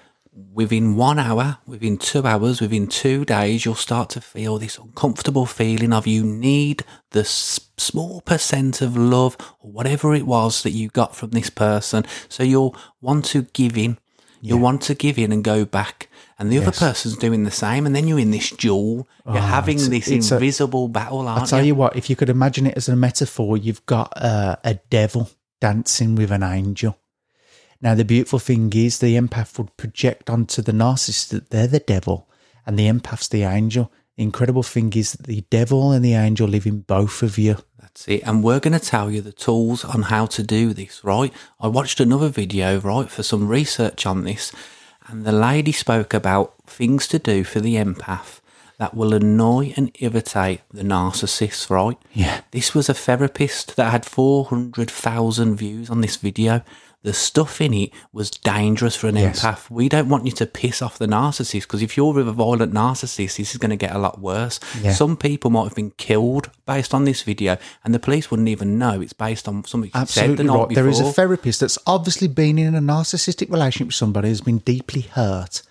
within 0.53 0.95
one 0.95 1.19
hour, 1.19 1.57
within 1.65 1.97
two 1.97 2.25
hours, 2.25 2.59
within 2.61 2.87
two 2.87 3.23
days, 3.25 3.65
you'll 3.65 3.75
start 3.75 4.09
to 4.11 4.21
feel 4.21 4.57
this 4.57 4.77
uncomfortable 4.77 5.45
feeling 5.45 5.93
of 5.93 6.07
you 6.07 6.23
need 6.23 6.83
the 7.11 7.21
s- 7.21 7.59
small 7.77 8.21
percent 8.21 8.81
of 8.81 8.97
love 8.97 9.37
or 9.59 9.71
whatever 9.71 10.13
it 10.15 10.25
was 10.25 10.63
that 10.63 10.71
you 10.71 10.89
got 10.89 11.15
from 11.15 11.31
this 11.31 11.49
person. 11.49 12.05
So 12.29 12.43
you'll 12.43 12.75
want 13.01 13.25
to 13.25 13.43
give 13.53 13.77
in. 13.77 13.97
You'll 14.41 14.59
want 14.59 14.81
to 14.83 14.95
give 14.95 15.17
in 15.17 15.31
and 15.31 15.43
go 15.43 15.63
back. 15.65 16.09
And 16.37 16.51
the 16.51 16.57
other 16.57 16.71
person's 16.71 17.15
doing 17.15 17.43
the 17.45 17.51
same. 17.51 17.85
And 17.85 17.95
then 17.95 18.07
you're 18.07 18.19
in 18.19 18.31
this 18.31 18.49
duel. 18.49 19.07
You're 19.25 19.37
having 19.37 19.75
it's- 19.77 19.89
this 19.89 20.07
it's 20.09 20.31
a- 20.31 20.35
invisible 20.35 20.87
battle, 20.89 21.19
aren't 21.27 21.41
I'll 21.41 21.47
tell 21.47 21.65
you 21.65 21.75
what, 21.75 21.95
if 21.95 22.09
you 22.09 22.15
could 22.15 22.29
imagine 22.29 22.65
it 22.67 22.75
as 22.75 22.89
a 22.89 22.95
metaphor, 22.95 23.55
you've 23.55 23.85
got 23.85 24.11
uh, 24.17 24.55
a 24.63 24.73
devil 24.89 25.29
dancing 25.61 26.15
with 26.15 26.31
an 26.31 26.43
angel. 26.43 26.97
Now, 27.83 27.95
the 27.95 28.05
beautiful 28.05 28.39
thing 28.39 28.71
is 28.73 28.99
the 28.99 29.17
empath 29.17 29.57
would 29.57 29.75
project 29.75 30.29
onto 30.29 30.61
the 30.61 30.71
narcissist 30.71 31.27
that 31.31 31.49
they're 31.49 31.67
the 31.67 31.79
devil 31.79 32.29
and 32.65 32.79
the 32.79 32.87
empath's 32.87 33.27
the 33.27 33.43
angel. 33.43 33.91
The 34.15 34.23
incredible 34.23 34.63
thing 34.63 34.93
is 34.93 35.11
that 35.11 35.27
the 35.27 35.41
devil 35.49 35.91
and 35.91 36.03
the 36.03 36.13
angel 36.13 36.47
live 36.47 36.65
in 36.65 36.79
both 36.79 37.21
of 37.21 37.37
you. 37.37 37.57
That's 37.77 38.07
it. 38.07 38.21
And 38.25 38.41
we're 38.41 38.61
going 38.61 38.79
to 38.79 38.85
tell 38.85 39.11
you 39.11 39.19
the 39.19 39.33
tools 39.33 39.83
on 39.83 40.03
how 40.03 40.27
to 40.27 40.41
do 40.41 40.73
this, 40.73 41.03
right? 41.03 41.33
I 41.59 41.67
watched 41.67 41.99
another 41.99 42.29
video, 42.29 42.79
right, 42.79 43.09
for 43.09 43.21
some 43.21 43.49
research 43.49 44.05
on 44.05 44.23
this, 44.23 44.53
and 45.07 45.25
the 45.25 45.33
lady 45.33 45.73
spoke 45.73 46.13
about 46.13 46.53
things 46.65 47.05
to 47.09 47.19
do 47.19 47.43
for 47.43 47.59
the 47.59 47.75
empath 47.75 48.39
that 48.77 48.95
will 48.95 49.13
annoy 49.13 49.73
and 49.75 49.91
irritate 49.99 50.61
the 50.71 50.83
narcissist, 50.83 51.69
right? 51.69 51.97
Yeah. 52.13 52.41
This 52.51 52.73
was 52.73 52.87
a 52.87 52.93
therapist 52.93 53.75
that 53.75 53.91
had 53.91 54.05
400,000 54.05 55.57
views 55.57 55.89
on 55.89 55.99
this 55.99 56.15
video. 56.15 56.63
The 57.03 57.13
stuff 57.13 57.59
in 57.59 57.73
it 57.73 57.91
was 58.13 58.31
dangerous 58.31 58.95
for 58.95 59.07
an 59.07 59.17
Yes. 59.17 59.41
empath. 59.41 59.69
We 59.69 59.89
don't 59.89 60.07
want 60.07 60.25
you 60.25 60.31
to 60.31 60.45
piss 60.45 60.81
off 60.81 60.97
the 60.97 61.05
narcissist 61.05 61.63
because 61.63 61.81
if 61.81 61.97
you're 61.97 62.13
with 62.13 62.27
a 62.29 62.31
violent 62.31 62.73
narcissist, 62.73 63.35
this 63.37 63.51
is 63.51 63.57
going 63.57 63.71
to 63.71 63.75
get 63.75 63.93
a 63.93 63.99
lot 63.99 64.21
worse. 64.21 64.59
Yeah. 64.81 64.93
Some 64.93 65.17
people 65.17 65.51
might 65.51 65.65
have 65.65 65.75
been 65.75 65.91
killed 65.91 66.49
based 66.65 66.93
on 66.93 67.03
this 67.03 67.21
video, 67.21 67.57
and 67.83 67.93
the 67.93 67.99
police 67.99 68.31
wouldn't 68.31 68.47
even 68.47 68.79
know 68.79 69.01
it's 69.01 69.11
based 69.13 69.49
on 69.49 69.65
something 69.65 69.91
you 69.93 70.05
said 70.05 70.07
the 70.07 70.31
Absolutely 70.31 70.45
night 70.45 70.53
right. 70.53 70.69
before. 70.69 70.83
There 70.83 70.89
is 70.91 70.99
a 71.01 71.11
therapist 71.11 71.59
that's 71.59 71.77
obviously 71.85 72.29
been 72.29 72.57
in 72.57 72.73
a 72.73 72.81
narcissistic 72.81 73.49
relationship 73.51 73.87
with 73.87 73.95
somebody 73.95 74.29
who's 74.29 74.41
been 74.41 74.59
deeply 74.59 75.01
hurt. 75.01 75.61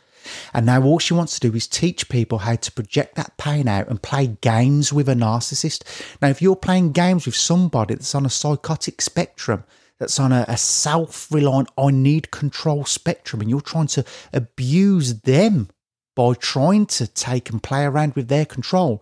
And 0.54 0.66
now 0.66 0.82
all 0.82 0.98
she 0.98 1.14
wants 1.14 1.38
to 1.38 1.50
do 1.50 1.56
is 1.56 1.66
teach 1.66 2.08
people 2.08 2.38
how 2.38 2.54
to 2.56 2.72
project 2.72 3.16
that 3.16 3.36
pain 3.38 3.66
out 3.66 3.88
and 3.88 4.00
play 4.00 4.36
games 4.40 4.92
with 4.92 5.08
a 5.08 5.14
narcissist. 5.14 5.82
Now, 6.20 6.28
if 6.28 6.40
you're 6.42 6.54
playing 6.56 6.92
games 6.92 7.26
with 7.26 7.34
somebody 7.34 7.94
that's 7.94 8.14
on 8.14 8.24
a 8.26 8.30
psychotic 8.30 9.00
spectrum, 9.02 9.64
that's 10.02 10.18
on 10.18 10.32
a, 10.32 10.44
a 10.48 10.56
self 10.56 11.30
reliant, 11.30 11.70
I 11.78 11.92
need 11.92 12.32
control 12.32 12.84
spectrum, 12.84 13.40
and 13.40 13.48
you're 13.48 13.60
trying 13.60 13.86
to 13.88 14.04
abuse 14.32 15.20
them 15.20 15.68
by 16.16 16.34
trying 16.34 16.86
to 16.86 17.06
take 17.06 17.50
and 17.50 17.62
play 17.62 17.84
around 17.84 18.14
with 18.14 18.26
their 18.26 18.44
control, 18.44 19.00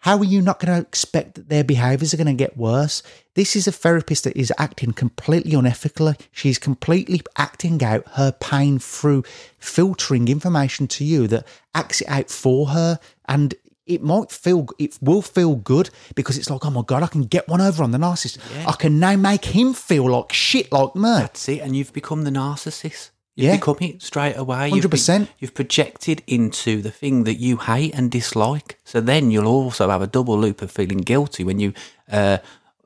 how 0.00 0.18
are 0.18 0.24
you 0.24 0.42
not 0.42 0.60
going 0.60 0.72
to 0.72 0.86
expect 0.86 1.34
that 1.34 1.48
their 1.48 1.64
behaviors 1.64 2.12
are 2.12 2.18
going 2.18 2.26
to 2.26 2.34
get 2.34 2.56
worse? 2.56 3.02
This 3.34 3.56
is 3.56 3.66
a 3.66 3.72
therapist 3.72 4.24
that 4.24 4.36
is 4.36 4.52
acting 4.58 4.92
completely 4.92 5.52
unethically. 5.52 6.20
She's 6.30 6.58
completely 6.58 7.22
acting 7.36 7.82
out 7.82 8.06
her 8.12 8.30
pain 8.30 8.78
through 8.78 9.24
filtering 9.58 10.28
information 10.28 10.86
to 10.88 11.04
you 11.04 11.26
that 11.28 11.46
acts 11.74 12.02
it 12.02 12.08
out 12.08 12.30
for 12.30 12.68
her. 12.68 13.00
And 13.26 13.54
it 13.86 14.02
might 14.02 14.30
feel, 14.32 14.66
it 14.78 14.98
will 15.00 15.22
feel 15.22 15.56
good 15.56 15.90
because 16.14 16.36
it's 16.36 16.50
like, 16.50 16.64
oh 16.66 16.70
my 16.70 16.82
God, 16.86 17.02
I 17.02 17.06
can 17.06 17.22
get 17.22 17.48
one 17.48 17.60
over 17.60 17.82
on 17.82 17.92
the 17.92 17.98
narcissist. 17.98 18.38
I 18.66 18.72
can 18.72 18.98
now 18.98 19.16
make 19.16 19.44
him 19.46 19.74
feel 19.74 20.10
like 20.10 20.32
shit 20.32 20.70
like 20.72 20.94
me. 20.96 21.02
That's 21.02 21.48
it, 21.48 21.60
and 21.60 21.76
you've 21.76 21.92
become 21.92 22.22
the 22.24 22.30
narcissist. 22.30 23.10
You've 23.36 23.46
Yeah. 23.50 23.56
become 23.56 23.76
it 23.80 24.02
straight 24.02 24.34
away. 24.36 24.70
You've 24.70 24.84
100%. 24.84 25.28
You've 25.38 25.52
projected 25.54 26.22
into 26.26 26.80
the 26.80 26.90
thing 26.90 27.24
that 27.24 27.34
you 27.34 27.58
hate 27.58 27.94
and 27.94 28.10
dislike. 28.10 28.78
So 28.84 29.00
then 29.00 29.30
you'll 29.30 29.46
also 29.46 29.90
have 29.90 30.00
a 30.00 30.06
double 30.06 30.38
loop 30.38 30.62
of 30.62 30.70
feeling 30.70 30.98
guilty 30.98 31.44
when 31.44 31.60
you 31.60 31.74
uh, 32.10 32.38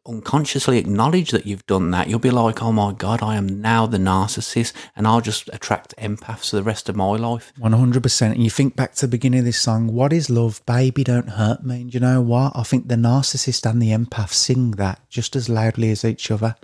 unconsciously 0.06 0.78
acknowledge 0.78 1.30
that 1.30 1.46
you've 1.46 1.66
done 1.66 1.90
that. 1.90 2.08
You'll 2.08 2.18
be 2.18 2.30
like, 2.30 2.62
oh 2.62 2.72
my 2.72 2.92
God, 2.92 3.22
I 3.22 3.36
am 3.36 3.60
now 3.60 3.86
the 3.86 3.98
narcissist, 3.98 4.72
and 4.96 5.06
I'll 5.06 5.20
just 5.20 5.48
attract 5.52 5.94
empaths 5.96 6.50
for 6.50 6.56
the 6.56 6.62
rest 6.62 6.88
of 6.88 6.96
my 6.96 7.10
life. 7.16 7.52
100%. 7.58 8.22
And 8.32 8.42
you 8.42 8.50
think 8.50 8.76
back 8.76 8.94
to 8.94 9.06
the 9.06 9.10
beginning 9.10 9.40
of 9.40 9.44
this 9.44 9.58
song, 9.58 9.88
what 9.88 10.12
is 10.12 10.30
love? 10.30 10.64
Baby, 10.66 11.04
don't 11.04 11.30
hurt 11.30 11.64
me. 11.64 11.82
And 11.82 11.94
you 11.94 12.00
know 12.00 12.20
what? 12.20 12.52
I 12.54 12.62
think 12.62 12.88
the 12.88 12.96
narcissist 12.96 13.68
and 13.68 13.80
the 13.80 13.90
empath 13.90 14.32
sing 14.32 14.72
that 14.72 15.00
just 15.08 15.36
as 15.36 15.48
loudly 15.48 15.90
as 15.90 16.04
each 16.04 16.30
other. 16.30 16.56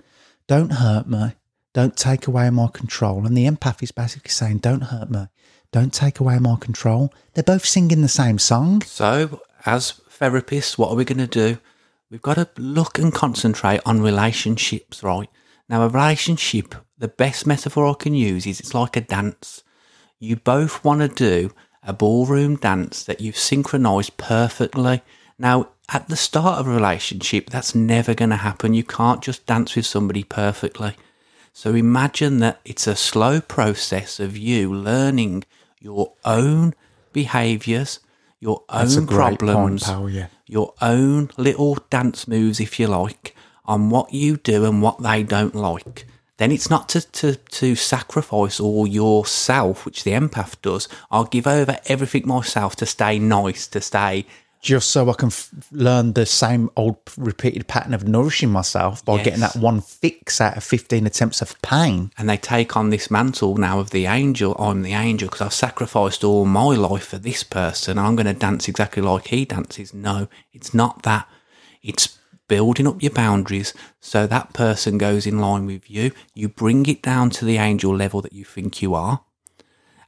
Don't 0.47 0.73
hurt 0.73 1.07
me. 1.07 1.33
Don't 1.73 1.95
take 1.95 2.25
away 2.25 2.49
my 2.49 2.67
control. 2.73 3.25
And 3.25 3.37
the 3.37 3.45
empath 3.45 3.83
is 3.83 3.91
basically 3.91 4.31
saying, 4.31 4.59
don't 4.59 4.81
hurt 4.81 5.11
me. 5.11 5.27
Don't 5.71 5.93
take 5.93 6.19
away 6.19 6.39
my 6.39 6.55
control. 6.55 7.13
They're 7.33 7.43
both 7.43 7.65
singing 7.65 8.01
the 8.01 8.07
same 8.07 8.39
song. 8.39 8.81
So, 8.83 9.41
as 9.65 9.99
therapists, 10.09 10.77
what 10.77 10.89
are 10.89 10.95
we 10.95 11.05
going 11.05 11.17
to 11.19 11.27
do? 11.27 11.59
We've 12.09 12.21
got 12.21 12.35
to 12.35 12.49
look 12.57 12.97
and 12.99 13.13
concentrate 13.13 13.81
on 13.85 14.01
relationships, 14.01 15.03
right? 15.03 15.29
Now, 15.67 15.83
a 15.83 15.89
relationship, 15.89 16.73
the 16.97 17.09
best 17.09 17.45
metaphor 17.45 17.85
I 17.87 17.93
can 17.93 18.13
use 18.13 18.47
is 18.47 18.61
it's 18.61 18.73
like 18.73 18.95
a 18.95 19.01
dance. 19.01 19.63
You 20.17 20.37
both 20.37 20.85
want 20.85 21.01
to 21.01 21.09
do 21.09 21.53
a 21.83 21.91
ballroom 21.91 22.55
dance 22.55 23.03
that 23.03 23.19
you've 23.19 23.37
synchronized 23.37 24.15
perfectly. 24.15 25.01
Now, 25.37 25.69
at 25.89 26.07
the 26.07 26.15
start 26.15 26.59
of 26.59 26.67
a 26.67 26.73
relationship, 26.73 27.49
that's 27.49 27.75
never 27.75 28.13
going 28.13 28.29
to 28.29 28.37
happen. 28.37 28.73
You 28.73 28.85
can't 28.85 29.21
just 29.21 29.45
dance 29.45 29.75
with 29.75 29.85
somebody 29.85 30.23
perfectly. 30.23 30.95
So 31.51 31.73
imagine 31.73 32.39
that 32.39 32.61
it's 32.63 32.87
a 32.87 32.95
slow 32.95 33.41
process 33.41 34.19
of 34.19 34.37
you 34.37 34.73
learning 34.73 35.43
your 35.79 36.13
own 36.23 36.73
behaviors, 37.11 37.99
your 38.39 38.63
own 38.69 39.07
point, 39.07 39.39
problems, 39.39 39.83
pal, 39.83 40.09
yeah. 40.09 40.27
your 40.45 40.73
own 40.81 41.29
little 41.37 41.75
dance 41.89 42.27
moves, 42.27 42.59
if 42.59 42.79
you 42.79 42.87
like, 42.87 43.35
on 43.65 43.89
what 43.89 44.13
you 44.13 44.37
do 44.37 44.65
and 44.65 44.81
what 44.81 45.01
they 45.01 45.23
don't 45.23 45.55
like. 45.55 46.05
then 46.37 46.51
it's 46.51 46.69
not 46.69 46.87
to, 46.89 47.01
to, 47.11 47.35
to 47.35 47.75
sacrifice 47.75 48.59
all 48.59 48.85
yourself, 48.85 49.85
which 49.85 50.03
the 50.03 50.11
empath 50.11 50.61
does. 50.61 50.87
I'll 51.09 51.25
give 51.25 51.47
over 51.47 51.79
everything 51.87 52.27
myself 52.27 52.75
to 52.77 52.85
stay 52.85 53.17
nice, 53.17 53.67
to 53.67 53.81
stay 53.81 54.25
Just 54.59 54.89
so 54.89 55.09
I 55.09 55.13
can 55.13 55.27
f- 55.27 55.51
learn 55.71 56.13
the 56.13 56.25
same 56.25 56.69
old 56.75 56.97
repeated 57.15 57.67
pattern 57.67 57.93
of 57.93 58.07
nourishing 58.07 58.49
myself 58.49 59.05
by 59.05 59.21
getting 59.23 59.39
that 59.41 59.55
one 59.55 59.81
fix 59.81 60.41
out 60.41 60.57
of 60.57 60.63
15 60.63 61.05
attempts 61.05 61.41
of 61.41 61.61
pain. 61.61 62.11
and 62.17 62.27
they 62.27 62.37
take 62.37 62.75
on 62.75 62.89
this 62.89 63.11
mantle 63.11 63.55
now 63.57 63.79
of 63.79 63.91
the 63.91 64.07
angel. 64.07 64.55
I'm 64.59 64.81
the 64.81 64.93
angel 64.93 65.27
because 65.29 65.41
I've 65.41 65.53
sacrificed 65.53 66.23
all 66.23 66.45
my 66.45 66.75
life 66.75 67.07
for 67.07 67.17
this 67.19 67.43
person. 67.43 67.97
I'm 67.99 68.15
going 68.15 68.25
to 68.25 68.33
dance 68.33 68.67
exactly 68.67 69.01
like 69.03 69.27
he 69.27 69.45
dances. 69.45 69.93
No, 69.93 70.27
it's 70.51 70.73
not 70.73 71.03
that. 71.03 71.27
It's 71.83 72.17
building 72.47 72.87
up 72.87 73.01
your 73.03 73.11
boundaries 73.11 73.73
so 73.99 74.25
that 74.25 74.53
person 74.53 74.97
goes 74.97 75.27
in 75.27 75.37
line 75.39 75.65
with 75.65 75.89
you. 75.89 76.11
You 76.33 76.49
bring 76.49 76.85
it 76.87 77.01
down 77.03 77.29
to 77.31 77.45
the 77.45 77.57
angel 77.57 77.95
level 77.95 78.21
that 78.21 78.33
you 78.33 78.43
think 78.43 78.81
you 78.81 78.95
are, 78.95 79.21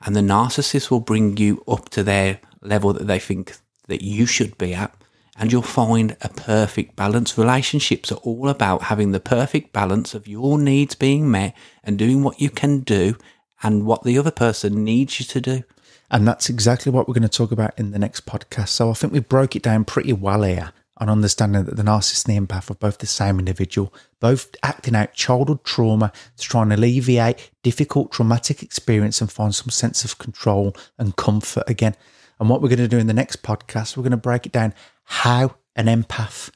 and 0.01 0.15
the 0.15 0.21
narcissist 0.21 0.89
will 0.89 1.01
bring 1.01 1.37
you 1.37 1.63
up 1.67 1.89
to 1.89 2.03
their 2.03 2.39
level 2.61 2.93
that 2.93 3.07
they 3.07 3.19
think 3.19 3.57
that 3.89 4.01
you 4.01 4.25
should 4.25 4.57
be 4.57 4.73
at. 4.73 4.93
And 5.37 5.51
you'll 5.51 5.61
find 5.61 6.17
a 6.21 6.29
perfect 6.29 6.95
balance. 6.97 7.37
Relationships 7.37 8.11
are 8.11 8.15
all 8.17 8.49
about 8.49 8.83
having 8.83 9.11
the 9.11 9.21
perfect 9.21 9.71
balance 9.71 10.13
of 10.13 10.27
your 10.27 10.59
needs 10.59 10.95
being 10.95 11.31
met 11.31 11.55
and 11.81 11.97
doing 11.97 12.23
what 12.23 12.41
you 12.41 12.49
can 12.49 12.81
do 12.81 13.15
and 13.63 13.85
what 13.85 14.03
the 14.03 14.17
other 14.17 14.31
person 14.31 14.83
needs 14.83 15.19
you 15.19 15.25
to 15.27 15.39
do. 15.39 15.63
And 16.11 16.27
that's 16.27 16.49
exactly 16.49 16.91
what 16.91 17.07
we're 17.07 17.13
going 17.13 17.23
to 17.23 17.29
talk 17.29 17.51
about 17.51 17.77
in 17.77 17.91
the 17.91 17.99
next 17.99 18.25
podcast. 18.25 18.69
So 18.69 18.89
I 18.89 18.93
think 18.93 19.13
we 19.13 19.19
broke 19.19 19.55
it 19.55 19.63
down 19.63 19.85
pretty 19.85 20.11
well 20.11 20.43
here 20.43 20.73
on 20.97 21.09
understanding 21.09 21.63
that 21.63 21.77
the 21.77 21.83
narcissist 21.83 22.27
and 22.27 22.35
the 22.35 22.53
empath 22.53 22.69
are 22.69 22.75
both 22.75 22.97
the 22.97 23.07
same 23.07 23.39
individual, 23.39 23.93
both 24.19 24.53
acting 24.63 24.95
out 24.95 25.13
childhood 25.13 25.63
trauma 25.63 26.11
to 26.35 26.43
try 26.43 26.61
and 26.61 26.73
alleviate 26.73 27.51
difficult 27.63 28.11
traumatic 28.11 28.61
experience 28.61 29.21
and 29.21 29.31
find 29.31 29.55
some 29.55 29.69
sense 29.69 30.03
of 30.03 30.17
control 30.17 30.75
and 30.97 31.15
comfort 31.15 31.63
again. 31.67 31.95
And 32.39 32.49
what 32.49 32.61
we're 32.61 32.69
going 32.69 32.79
to 32.79 32.87
do 32.87 32.97
in 32.97 33.07
the 33.07 33.13
next 33.13 33.43
podcast, 33.43 33.97
we're 33.97 34.03
going 34.03 34.11
to 34.11 34.17
break 34.17 34.45
it 34.45 34.51
down 34.51 34.73
how 35.03 35.55
an 35.75 35.87
empath 35.87 36.51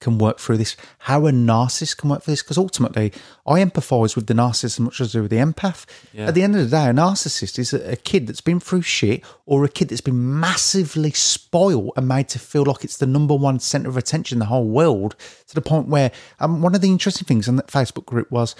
can 0.00 0.18
work 0.18 0.38
through 0.38 0.58
this, 0.58 0.76
how 0.98 1.26
a 1.26 1.32
narcissist 1.32 1.96
can 1.96 2.10
work 2.10 2.22
through 2.22 2.32
this. 2.32 2.42
Because 2.42 2.58
ultimately, 2.58 3.12
I 3.46 3.60
empathise 3.64 4.14
with 4.14 4.26
the 4.26 4.34
narcissist 4.34 4.64
as 4.64 4.80
much 4.80 5.00
as 5.00 5.14
I 5.14 5.18
do 5.18 5.22
with 5.22 5.30
the 5.30 5.38
empath. 5.38 5.86
Yeah. 6.12 6.26
At 6.26 6.34
the 6.34 6.42
end 6.42 6.54
of 6.54 6.62
the 6.62 6.76
day, 6.76 6.88
a 6.88 6.92
narcissist 6.92 7.58
is 7.58 7.72
a, 7.72 7.92
a 7.92 7.96
kid 7.96 8.26
that's 8.26 8.42
been 8.42 8.60
through 8.60 8.82
shit 8.82 9.24
or 9.46 9.64
a 9.64 9.68
kid 9.68 9.88
that's 9.88 10.02
been 10.02 10.38
massively 10.38 11.12
spoiled 11.12 11.92
and 11.96 12.06
made 12.06 12.28
to 12.28 12.38
feel 12.38 12.64
like 12.64 12.84
it's 12.84 12.98
the 12.98 13.06
number 13.06 13.34
one 13.34 13.58
centre 13.58 13.88
of 13.88 13.96
attention 13.96 14.36
in 14.36 14.40
the 14.40 14.46
whole 14.46 14.68
world 14.68 15.16
to 15.48 15.54
the 15.54 15.62
point 15.62 15.88
where 15.88 16.12
um, 16.40 16.60
one 16.60 16.74
of 16.74 16.82
the 16.82 16.90
interesting 16.90 17.26
things 17.26 17.48
in 17.48 17.56
that 17.56 17.68
Facebook 17.68 18.04
group 18.04 18.30
was 18.30 18.54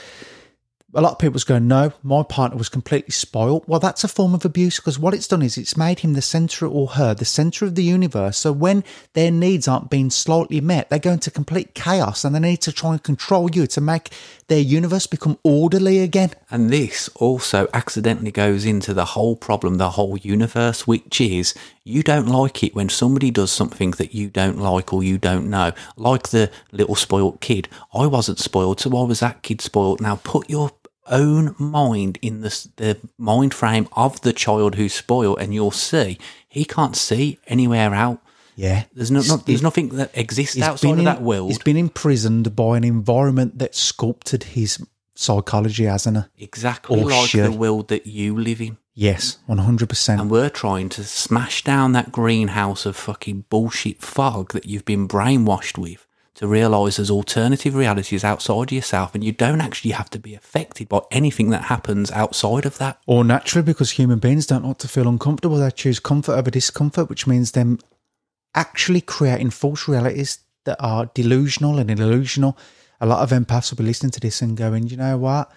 a 0.95 1.03
lot 1.03 1.13
of 1.13 1.19
people 1.19 1.35
was 1.35 1.45
going, 1.45 1.67
no, 1.67 1.93
my 2.03 2.23
partner 2.23 2.57
was 2.57 2.69
completely 2.69 3.11
spoiled. 3.11 3.65
Well, 3.67 3.81
that's 3.81 4.05
a 4.05 4.09
form 4.09 4.35
of 4.35 4.45
abuse 4.45 4.77
because 4.77 4.99
what 4.99 5.15
it's 5.15 5.29
done 5.29 5.43
is 5.43 5.59
it's 5.59 5.77
made 5.77 5.99
him 5.99 6.15
the 6.15 6.23
centre 6.23 6.67
or 6.67 6.87
her, 6.89 7.13
the 7.13 7.25
centre 7.25 7.65
of 7.65 7.75
the 7.75 7.83
universe. 7.83 8.39
So 8.39 8.53
when 8.53 8.85
their 9.13 9.31
needs 9.31 9.67
aren't 9.67 9.91
being 9.91 10.11
slightly 10.11 10.61
met, 10.61 10.89
they 10.89 10.99
go 10.99 11.13
into 11.13 11.31
complete 11.31 11.75
chaos 11.75 12.25
and 12.25 12.35
they 12.35 12.41
need 12.41 12.63
to 12.63 12.73
try 12.73 12.93
and 12.93 13.03
control 13.03 13.51
you 13.51 13.67
to 13.67 13.81
make 13.81 14.11
their 14.49 14.61
universe 14.61 15.07
become 15.07 15.39
orderly 15.43 15.99
again. 15.99 16.31
And 16.51 16.71
this 16.71 17.09
also 17.17 17.69
accidentally 17.75 18.31
goes 18.31 18.65
into 18.65 18.95
the 18.95 19.05
whole 19.05 19.37
problem, 19.37 19.77
the 19.77 19.91
whole 19.91 20.17
universe, 20.17 20.87
which 20.87 21.21
is 21.21 21.53
you 21.83 22.03
don't 22.03 22.27
like 22.27 22.63
it 22.63 22.75
when 22.75 22.89
somebody 22.89 23.31
does 23.31 23.51
something 23.51 23.91
that 23.93 24.15
you 24.15 24.29
don't 24.29 24.59
like 24.59 24.93
or 24.93 25.03
you 25.03 25.19
don't 25.19 25.51
know. 25.51 25.73
Like 25.97 26.29
the 26.29 26.51
little 26.73 26.95
spoilt 26.95 27.41
kid. 27.41 27.69
I 27.93 28.07
wasn't 28.07 28.39
spoiled, 28.39 28.81
so 28.81 28.91
why 28.91 29.03
was 29.03 29.21
that 29.21 29.43
kid 29.43 29.61
spoiled? 29.61 30.01
Now 30.01 30.21
put 30.23 30.49
your 30.49 30.71
own 31.09 31.55
mind 31.59 32.19
in 32.23 32.41
the, 32.41 32.69
the 32.77 32.99
mind 33.19 33.55
frame 33.55 33.89
of 33.93 34.21
the 34.23 34.33
child 34.33 34.75
who's 34.75 34.95
spoiled 34.95 35.39
and 35.41 35.55
you'll 35.55 35.71
see 35.71 36.19
he 36.49 36.65
can't 36.65 36.97
see 36.97 37.39
anywhere 37.47 37.95
out. 37.95 38.21
Yeah. 38.55 38.85
There's 38.95 39.11
no, 39.11 39.21
not, 39.21 39.45
there's 39.45 39.63
nothing 39.63 39.91
that 39.91 40.17
exists 40.17 40.61
outside 40.61 40.93
of 40.93 40.99
in- 41.01 41.05
that 41.05 41.21
world. 41.23 41.51
He's 41.51 41.59
been 41.59 41.77
imprisoned 41.77 42.57
by 42.57 42.79
an 42.79 42.85
environment 42.85 43.59
that 43.59 43.75
sculpted 43.75 44.45
his 44.45 44.85
psychology, 45.15 45.85
hasn't 45.85 46.17
it? 46.17 46.21
Uh, 46.21 46.29
exactly 46.39 47.01
or 47.01 47.11
like 47.11 47.29
should. 47.29 47.45
the 47.45 47.53
world 47.53 47.89
that 47.89 48.07
you 48.07 48.37
live 48.37 48.61
in. 48.61 48.79
Yes, 48.95 49.37
100%. 49.47 50.21
And 50.21 50.31
we're 50.31 50.49
trying 50.49 50.89
to 50.91 51.05
smash 51.05 51.63
down 51.63 51.93
that 51.93 52.11
greenhouse 52.11 52.87
of 52.87 52.97
fucking 52.97 53.45
bullshit 53.51 54.01
fog 54.01 54.55
that 54.55 54.65
you've 54.65 54.87
been 54.87 55.07
brainwashed 55.07 55.77
with 55.77 56.06
to 56.37 56.47
realise 56.47 56.97
there's 56.97 57.11
alternative 57.11 57.75
realities 57.75 58.23
outside 58.23 58.69
of 58.69 58.73
yourself 58.73 59.15
and 59.15 59.25
you 59.25 59.33
don't 59.33 59.63
actually 59.63 59.93
have 59.93 60.11
to 60.11 60.19
be 60.19 60.35
affected 60.35 60.89
by 60.89 61.01
anything 61.11 61.49
that 61.51 61.65
happens 61.65 62.11
outside 62.13 62.67
of 62.67 62.77
that. 62.79 63.01
Or 63.07 63.25
naturally, 63.25 63.65
because 63.65 63.93
human 63.93 64.19
beings 64.19 64.47
don't 64.47 64.65
like 64.65 64.79
to 64.79 64.89
feel 64.89 65.09
uncomfortable, 65.09 65.57
they 65.57 65.71
choose 65.71 65.99
comfort 65.99 66.33
over 66.33 66.51
discomfort, 66.51 67.09
which 67.09 67.27
means 67.27 67.53
them 67.53 67.79
actually 68.55 69.01
creating 69.01 69.51
false 69.51 69.89
realities 69.89 70.41
that 70.65 70.77
are 70.79 71.07
delusional 71.15 71.79
and 71.79 71.89
illusional. 71.89 72.57
A 73.01 73.07
lot 73.07 73.23
of 73.23 73.31
empaths 73.31 73.71
will 73.71 73.79
be 73.79 73.85
listening 73.85 74.13
to 74.13 74.21
this 74.21 74.43
and 74.43 74.57
going, 74.57 74.89
you 74.89 74.99
know 74.99 75.17
what? 75.17 75.51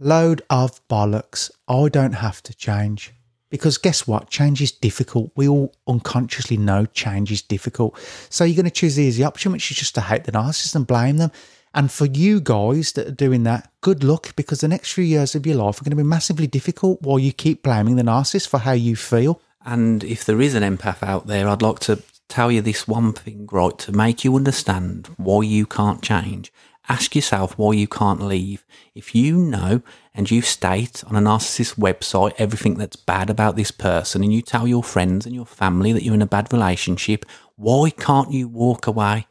Load 0.00 0.42
of 0.50 0.86
bollocks. 0.88 1.48
I 1.68 1.88
don't 1.88 2.14
have 2.14 2.42
to 2.42 2.54
change. 2.54 3.13
Because 3.54 3.78
guess 3.78 4.04
what? 4.04 4.30
Change 4.30 4.60
is 4.60 4.72
difficult. 4.72 5.30
We 5.36 5.46
all 5.46 5.72
unconsciously 5.86 6.56
know 6.56 6.86
change 6.86 7.30
is 7.30 7.40
difficult. 7.40 7.96
So 8.28 8.42
you're 8.42 8.56
going 8.56 8.64
to 8.64 8.70
choose 8.72 8.96
the 8.96 9.04
easy 9.04 9.22
option, 9.22 9.52
which 9.52 9.70
is 9.70 9.76
just 9.76 9.94
to 9.94 10.00
hate 10.00 10.24
the 10.24 10.32
narcissist 10.32 10.74
and 10.74 10.84
blame 10.84 11.18
them. 11.18 11.30
And 11.72 11.88
for 11.88 12.06
you 12.06 12.40
guys 12.40 12.94
that 12.94 13.06
are 13.06 13.12
doing 13.12 13.44
that, 13.44 13.70
good 13.80 14.02
luck 14.02 14.34
because 14.34 14.58
the 14.58 14.66
next 14.66 14.90
few 14.90 15.04
years 15.04 15.36
of 15.36 15.46
your 15.46 15.54
life 15.54 15.80
are 15.80 15.84
going 15.84 15.90
to 15.90 15.96
be 15.96 16.02
massively 16.02 16.48
difficult 16.48 17.00
while 17.02 17.20
you 17.20 17.32
keep 17.32 17.62
blaming 17.62 17.94
the 17.94 18.02
narcissist 18.02 18.48
for 18.48 18.58
how 18.58 18.72
you 18.72 18.96
feel. 18.96 19.40
And 19.64 20.02
if 20.02 20.24
there 20.24 20.40
is 20.40 20.56
an 20.56 20.64
empath 20.64 21.04
out 21.04 21.28
there, 21.28 21.48
I'd 21.48 21.62
like 21.62 21.78
to 21.80 22.02
tell 22.28 22.50
you 22.50 22.60
this 22.60 22.88
one 22.88 23.12
thing, 23.12 23.48
right, 23.52 23.78
to 23.78 23.92
make 23.92 24.24
you 24.24 24.34
understand 24.34 25.10
why 25.16 25.42
you 25.42 25.64
can't 25.64 26.02
change. 26.02 26.52
Ask 26.88 27.16
yourself 27.16 27.56
why 27.56 27.72
you 27.72 27.88
can't 27.88 28.20
leave. 28.20 28.64
If 28.94 29.14
you 29.14 29.38
know 29.38 29.82
and 30.14 30.30
you 30.30 30.42
state 30.42 31.02
on 31.06 31.16
a 31.16 31.20
narcissist 31.20 31.76
website 31.76 32.34
everything 32.36 32.74
that's 32.74 32.96
bad 32.96 33.30
about 33.30 33.56
this 33.56 33.70
person 33.70 34.22
and 34.22 34.32
you 34.32 34.42
tell 34.42 34.68
your 34.68 34.82
friends 34.82 35.24
and 35.24 35.34
your 35.34 35.46
family 35.46 35.92
that 35.92 36.02
you're 36.02 36.14
in 36.14 36.22
a 36.22 36.26
bad 36.26 36.52
relationship, 36.52 37.24
why 37.56 37.88
can't 37.90 38.32
you 38.32 38.48
walk 38.48 38.86
away? 38.86 39.26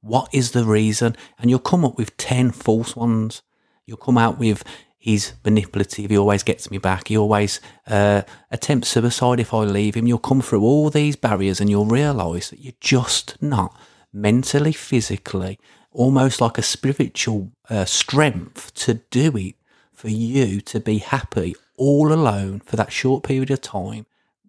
What 0.00 0.28
is 0.32 0.52
the 0.52 0.64
reason? 0.64 1.16
And 1.38 1.50
you'll 1.50 1.58
come 1.58 1.84
up 1.84 1.96
with 1.96 2.16
10 2.18 2.52
false 2.52 2.94
ones. 2.94 3.42
You'll 3.84 3.96
come 3.96 4.18
out 4.18 4.38
with 4.38 4.62
he's 5.02 5.32
manipulative, 5.44 6.10
he 6.10 6.16
always 6.16 6.44
gets 6.44 6.70
me 6.70 6.78
back, 6.78 7.08
he 7.08 7.18
always 7.18 7.60
uh, 7.88 8.22
attempts 8.52 8.88
suicide 8.88 9.40
if 9.40 9.52
I 9.52 9.64
leave 9.64 9.96
him. 9.96 10.06
You'll 10.06 10.18
come 10.18 10.40
through 10.40 10.62
all 10.62 10.90
these 10.90 11.16
barriers 11.16 11.60
and 11.60 11.68
you'll 11.68 11.86
realise 11.86 12.50
that 12.50 12.60
you're 12.60 12.74
just 12.80 13.36
not 13.42 13.76
mentally, 14.12 14.72
physically, 14.72 15.58
almost 15.92 16.40
like 16.40 16.58
a 16.58 16.62
spiritual 16.62 17.52
uh, 17.68 17.84
strength 17.84 18.74
to 18.74 18.94
do 19.10 19.36
it 19.36 19.54
for 19.92 20.08
you 20.08 20.60
to 20.60 20.80
be 20.80 20.98
happy 20.98 21.54
all 21.76 22.12
alone 22.12 22.60
for 22.60 22.76
that 22.76 22.92
short 22.92 23.22
period 23.22 23.50
of 23.50 23.60
time 23.60 24.06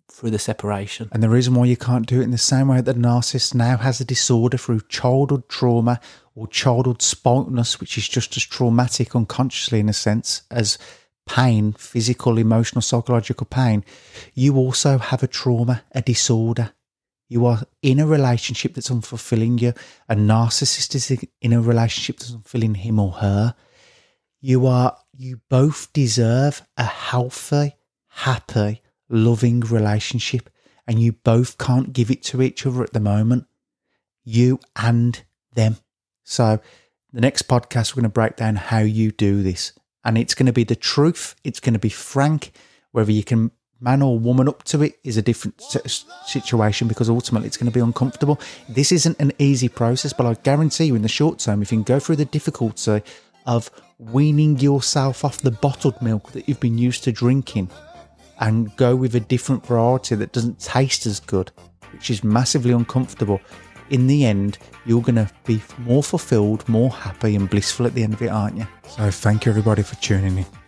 through 0.10 0.29
the 0.29 0.39
separation. 0.39 1.10
And 1.12 1.23
the 1.23 1.29
reason 1.29 1.56
why 1.56 1.65
you 1.65 1.77
can't 1.77 2.06
do 2.06 2.21
it 2.21 2.23
in 2.23 2.32
the 2.32 2.38
same 2.38 2.67
way 2.67 2.82
that 2.82 2.95
a 2.95 2.99
narcissist 2.99 3.56
now 3.56 3.77
has 3.77 3.99
a 3.99 4.06
disorder 4.06 4.58
through 4.58 4.82
childhood 4.88 5.49
trauma 5.49 5.99
or 6.36 6.47
childhood 6.47 6.99
spoiltness, 6.99 7.79
which 7.79 7.97
is 7.97 8.08
just 8.08 8.38
as 8.38 8.43
traumatic 8.43 9.15
unconsciously 9.15 9.79
in 9.79 9.89
a 9.89 9.93
sense 9.93 10.43
as 10.51 10.77
pain, 11.25 11.73
physical, 11.73 12.38
emotional, 12.38 12.82
psychological 12.82 13.47
pain, 13.47 13.84
you 14.34 14.56
also 14.56 14.97
have 14.97 15.23
a 15.23 15.27
trauma, 15.27 15.84
a 15.93 16.01
disorder. 16.01 16.71
You 17.27 17.45
are 17.45 17.63
in 17.81 17.99
a 17.99 18.07
relationship 18.07 18.73
that's 18.73 18.89
unfulfilling 18.89 19.59
you. 19.62 19.73
A 20.09 20.15
narcissist 20.15 20.95
is 20.95 21.25
in 21.41 21.53
a 21.53 21.62
relationship 21.62 22.19
that's 22.19 22.31
unfulfilling 22.31 22.77
him 22.77 22.99
or 22.99 23.13
her. 23.13 23.55
You 24.41 24.67
are, 24.67 24.97
you 25.15 25.39
both 25.49 25.91
deserve 25.93 26.62
a 26.77 26.83
healthy, 26.83 27.75
happy, 28.07 28.81
loving 29.09 29.62
relationship, 29.62 30.49
and 30.86 31.01
you 31.01 31.13
both 31.13 31.57
can't 31.57 31.93
give 31.93 32.12
it 32.12 32.23
to 32.23 32.41
each 32.41 32.65
other 32.65 32.83
at 32.83 32.93
the 32.93 32.99
moment. 32.99 33.45
You 34.25 34.59
and 34.75 35.23
them. 35.53 35.77
So, 36.23 36.59
the 37.13 37.21
next 37.21 37.47
podcast, 37.47 37.91
we're 37.91 38.01
going 38.01 38.09
to 38.12 38.13
break 38.13 38.36
down 38.36 38.55
how 38.55 38.79
you 38.79 39.12
do 39.12 39.43
this. 39.43 39.71
And 40.03 40.17
it's 40.17 40.33
going 40.33 40.47
to 40.47 40.53
be 40.53 40.63
the 40.63 40.75
truth, 40.75 41.36
it's 41.43 41.59
going 41.59 41.73
to 41.73 41.79
be 41.79 41.89
frank. 41.89 42.51
Whether 42.91 43.12
you 43.12 43.23
can 43.23 43.51
man 43.84 44.02
or 44.02 44.17
woman 44.17 44.48
up 44.48 44.63
to 44.63 44.82
it 44.82 44.98
is 45.04 45.17
a 45.17 45.22
different 45.22 45.62
situation 46.26 46.88
because 46.88 47.10
ultimately 47.10 47.48
it's 47.48 47.58
going 47.58 47.69
to 47.69 47.74
be 47.74 47.82
uncomfortable. 47.82 48.39
This 48.69 48.91
isn't 48.93 49.19
an 49.19 49.34
easy 49.39 49.67
process, 49.67 50.13
but 50.13 50.26
I 50.26 50.36
guarantee 50.36 50.86
you, 50.86 50.96
in 50.96 51.02
the 51.02 51.10
short 51.10 51.39
term, 51.39 51.62
if 51.62 51.72
you 51.72 51.78
can 51.78 51.84
go 51.84 52.00
through 52.00 52.15
the 52.15 52.26
difficulty 52.26 53.04
of 53.46 53.69
weaning 54.00 54.58
yourself 54.60 55.26
off 55.26 55.39
the 55.39 55.52
bottled 55.52 56.02
milk 56.02 56.32
that 56.32 56.48
you've 56.48 56.62
been 56.62 56.78
used 56.78 57.04
to 57.04 57.12
drinking 57.12 57.69
and 58.39 58.76
go 58.78 58.96
with 58.96 59.15
a 59.15 59.19
different 59.19 59.65
variety 59.65 60.15
that 60.15 60.32
doesn't 60.32 60.60
taste 60.60 61.06
as 61.06 61.19
good, 61.19 61.52
which 61.91 62.10
is 62.10 62.24
massively 62.24 62.72
uncomfortable, 62.72 63.41
in 63.89 64.08
the 64.08 64.26
end, 64.26 64.58
you're 64.86 65.02
going 65.02 65.15
to 65.15 65.30
be 65.46 65.62
more 65.80 66.02
fulfilled, 66.02 66.67
more 66.69 66.89
happy, 66.89 67.36
and 67.36 67.50
blissful 67.50 67.86
at 67.86 67.93
the 67.93 68.04
end 68.04 68.13
of 68.13 68.22
it, 68.22 68.30
aren't 68.30 68.58
you? 68.58 68.67
So, 68.88 69.12
thank 69.12 69.46
you 69.46 69.52
everybody 69.52 69.84
for 69.84 69.96
tuning 69.96 70.38
in. 70.38 70.62